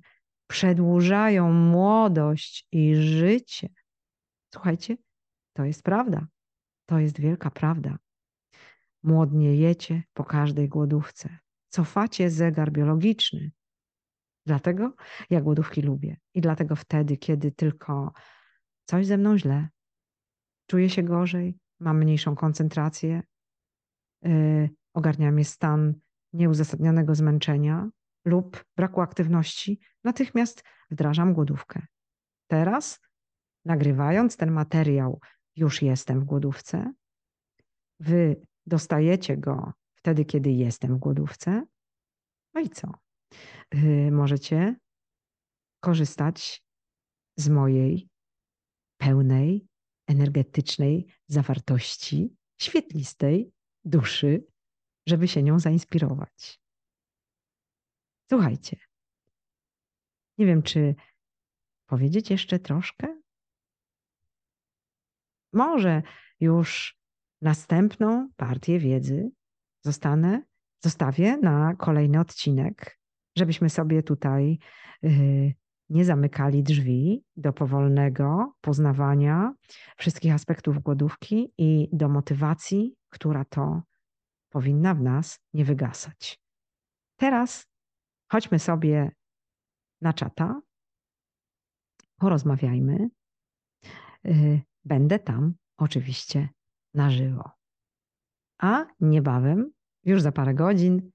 przedłużają 0.47 1.53
młodość 1.53 2.69
i 2.73 2.95
życie. 2.97 3.69
Słuchajcie, 4.55 4.97
to 5.53 5.65
jest 5.65 5.83
prawda. 5.83 6.27
To 6.87 6.99
jest 6.99 7.21
wielka 7.21 7.51
prawda. 7.51 7.99
Młodniejecie 9.03 10.03
po 10.13 10.25
każdej 10.25 10.69
głodówce 10.69 11.39
cofacie 11.71 12.31
zegar 12.31 12.73
biologiczny. 12.73 13.51
Dlatego 14.47 14.95
ja 15.31 15.41
głodówki 15.41 15.83
lubię. 15.83 16.17
I 16.35 16.41
dlatego 16.41 16.77
wtedy, 16.77 17.17
kiedy 17.17 17.53
tylko 17.53 18.13
coś 18.85 19.07
ze 19.07 19.19
mną 19.19 19.39
źle, 19.39 19.69
czuję 20.67 20.91
się 20.91 21.03
gorzej, 21.03 21.59
mam 21.81 21.99
mniejszą 21.99 22.37
koncentrację, 22.37 23.23
yy, 24.23 24.71
ogarnia 24.95 25.33
mnie 25.33 25.45
stan 25.45 25.95
nieuzasadnionego 26.33 27.15
zmęczenia 27.15 27.91
lub 28.25 28.65
braku 28.77 29.01
aktywności, 29.01 29.81
natychmiast 30.05 30.65
wdrażam 30.91 31.35
głodówkę. 31.35 31.87
Teraz, 32.47 33.01
nagrywając 33.65 34.37
ten 34.37 34.51
materiał, 34.51 35.21
już 35.57 35.83
jestem 35.83 36.21
w 36.21 36.25
głodówce. 36.25 36.93
Wy 38.01 38.41
dostajecie 38.67 39.37
go 39.37 39.73
wtedy, 40.03 40.25
kiedy 40.25 40.51
jestem 40.51 40.97
w 40.97 40.99
głodówce. 40.99 41.67
No 42.55 42.61
i 42.61 42.69
co? 42.69 42.89
Yy, 43.75 44.11
możecie 44.11 44.77
korzystać 45.81 46.65
z 47.37 47.49
mojej 47.49 48.09
pełnej, 49.01 49.67
energetycznej 50.07 51.07
zawartości, 51.27 52.37
świetlistej 52.61 53.53
duszy, 53.85 54.47
żeby 55.07 55.29
się 55.29 55.43
nią 55.43 55.59
zainspirować. 55.59 56.61
Słuchajcie, 58.31 58.77
nie 60.39 60.47
wiem, 60.47 60.63
czy 60.63 60.95
powiedzieć 61.87 62.31
jeszcze 62.31 62.59
troszkę? 62.59 63.21
Może 65.53 66.03
już 66.41 66.99
następną 67.43 68.31
partię 68.37 68.79
wiedzy 68.79 69.31
zostanę, 69.85 70.43
zostawię 70.85 71.37
na 71.37 71.75
kolejny 71.75 72.21
odcinek, 72.21 72.99
żebyśmy 73.37 73.71
sobie 73.71 74.03
tutaj 74.03 74.59
y, 75.05 75.55
nie 75.89 76.05
zamykali 76.05 76.63
drzwi 76.63 77.25
do 77.37 77.53
powolnego 77.53 78.55
poznawania 78.61 79.55
wszystkich 79.97 80.35
aspektów 80.35 80.79
głodówki 80.79 81.53
i 81.59 81.89
do 81.93 82.09
motywacji, 82.09 82.95
która 83.09 83.45
to 83.45 83.83
powinna 84.49 84.95
w 84.95 85.03
nas 85.03 85.41
nie 85.55 85.65
wygasać. 85.65 86.41
Teraz 87.17 87.67
chodźmy 88.33 88.59
sobie 88.59 89.11
na 90.01 90.13
czata, 90.13 90.61
porozmawiajmy. 92.17 93.09
Y, 94.27 94.61
będę 94.85 95.19
tam 95.19 95.55
oczywiście 95.77 96.49
na 96.95 97.11
żywo. 97.11 97.60
A 98.61 98.87
niebawem, 99.01 99.73
już 100.05 100.23
za 100.23 100.33
parę 100.33 100.55
godzin, 100.55 101.11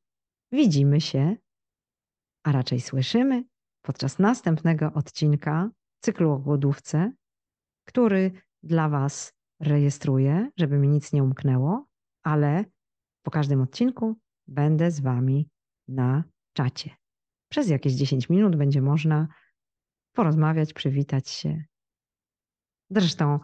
widzimy 0.51 1.01
się, 1.01 1.35
a 2.43 2.51
raczej 2.51 2.81
słyszymy 2.81 3.43
podczas 3.81 4.19
następnego 4.19 4.93
odcinka 4.93 5.69
cyklu 6.01 6.31
o 6.31 6.39
głodówce, 6.39 7.11
który 7.87 8.31
dla 8.63 8.89
Was 8.89 9.33
rejestruję, 9.59 10.49
żeby 10.57 10.77
mi 10.77 10.87
nic 10.87 11.13
nie 11.13 11.23
umknęło, 11.23 11.85
ale 12.23 12.65
po 13.23 13.31
każdym 13.31 13.61
odcinku 13.61 14.15
będę 14.47 14.91
z 14.91 14.99
Wami 14.99 15.49
na 15.87 16.23
czacie. 16.53 16.89
Przez 17.49 17.69
jakieś 17.69 17.93
10 17.93 18.29
minut 18.29 18.55
będzie 18.55 18.81
można 18.81 19.27
porozmawiać, 20.13 20.73
przywitać 20.73 21.29
się. 21.29 21.63
Zresztą 22.89 23.39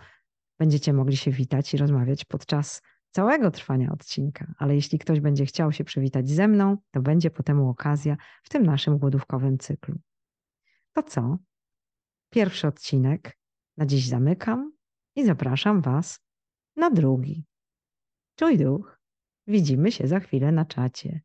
będziecie 0.60 0.94
mogli 0.94 1.18
się 1.18 1.32
witać 1.32 1.74
i 1.74 1.78
rozmawiać 1.78 2.26
podczas 2.26 2.82
całego 3.12 3.52
trwania 3.52 3.92
odcinka, 3.92 4.54
ale 4.58 4.76
jeśli 4.76 5.00
ktoś 5.00 5.20
będzie 5.20 5.46
chciał 5.46 5.72
się 5.72 5.84
przywitać 5.84 6.30
ze 6.30 6.48
mną, 6.48 6.78
to 6.92 7.02
będzie 7.02 7.32
potem 7.32 7.62
okazja 7.62 8.18
w 8.44 8.50
tym 8.50 8.64
naszym 8.66 8.98
głodówkowym 8.98 9.58
cyklu. 9.58 9.96
To 10.94 11.04
co? 11.04 11.38
Pierwszy 12.30 12.68
odcinek 12.68 13.38
na 13.78 13.86
dziś 13.86 14.08
zamykam 14.08 14.74
i 15.16 15.26
zapraszam 15.26 15.82
Was 15.82 16.20
na 16.76 16.90
drugi. 16.90 17.46
Czuj 18.36 18.58
duch. 18.58 19.00
Widzimy 19.48 19.92
się 19.92 20.08
za 20.08 20.20
chwilę 20.20 20.52
na 20.52 20.66
czacie. 20.66 21.22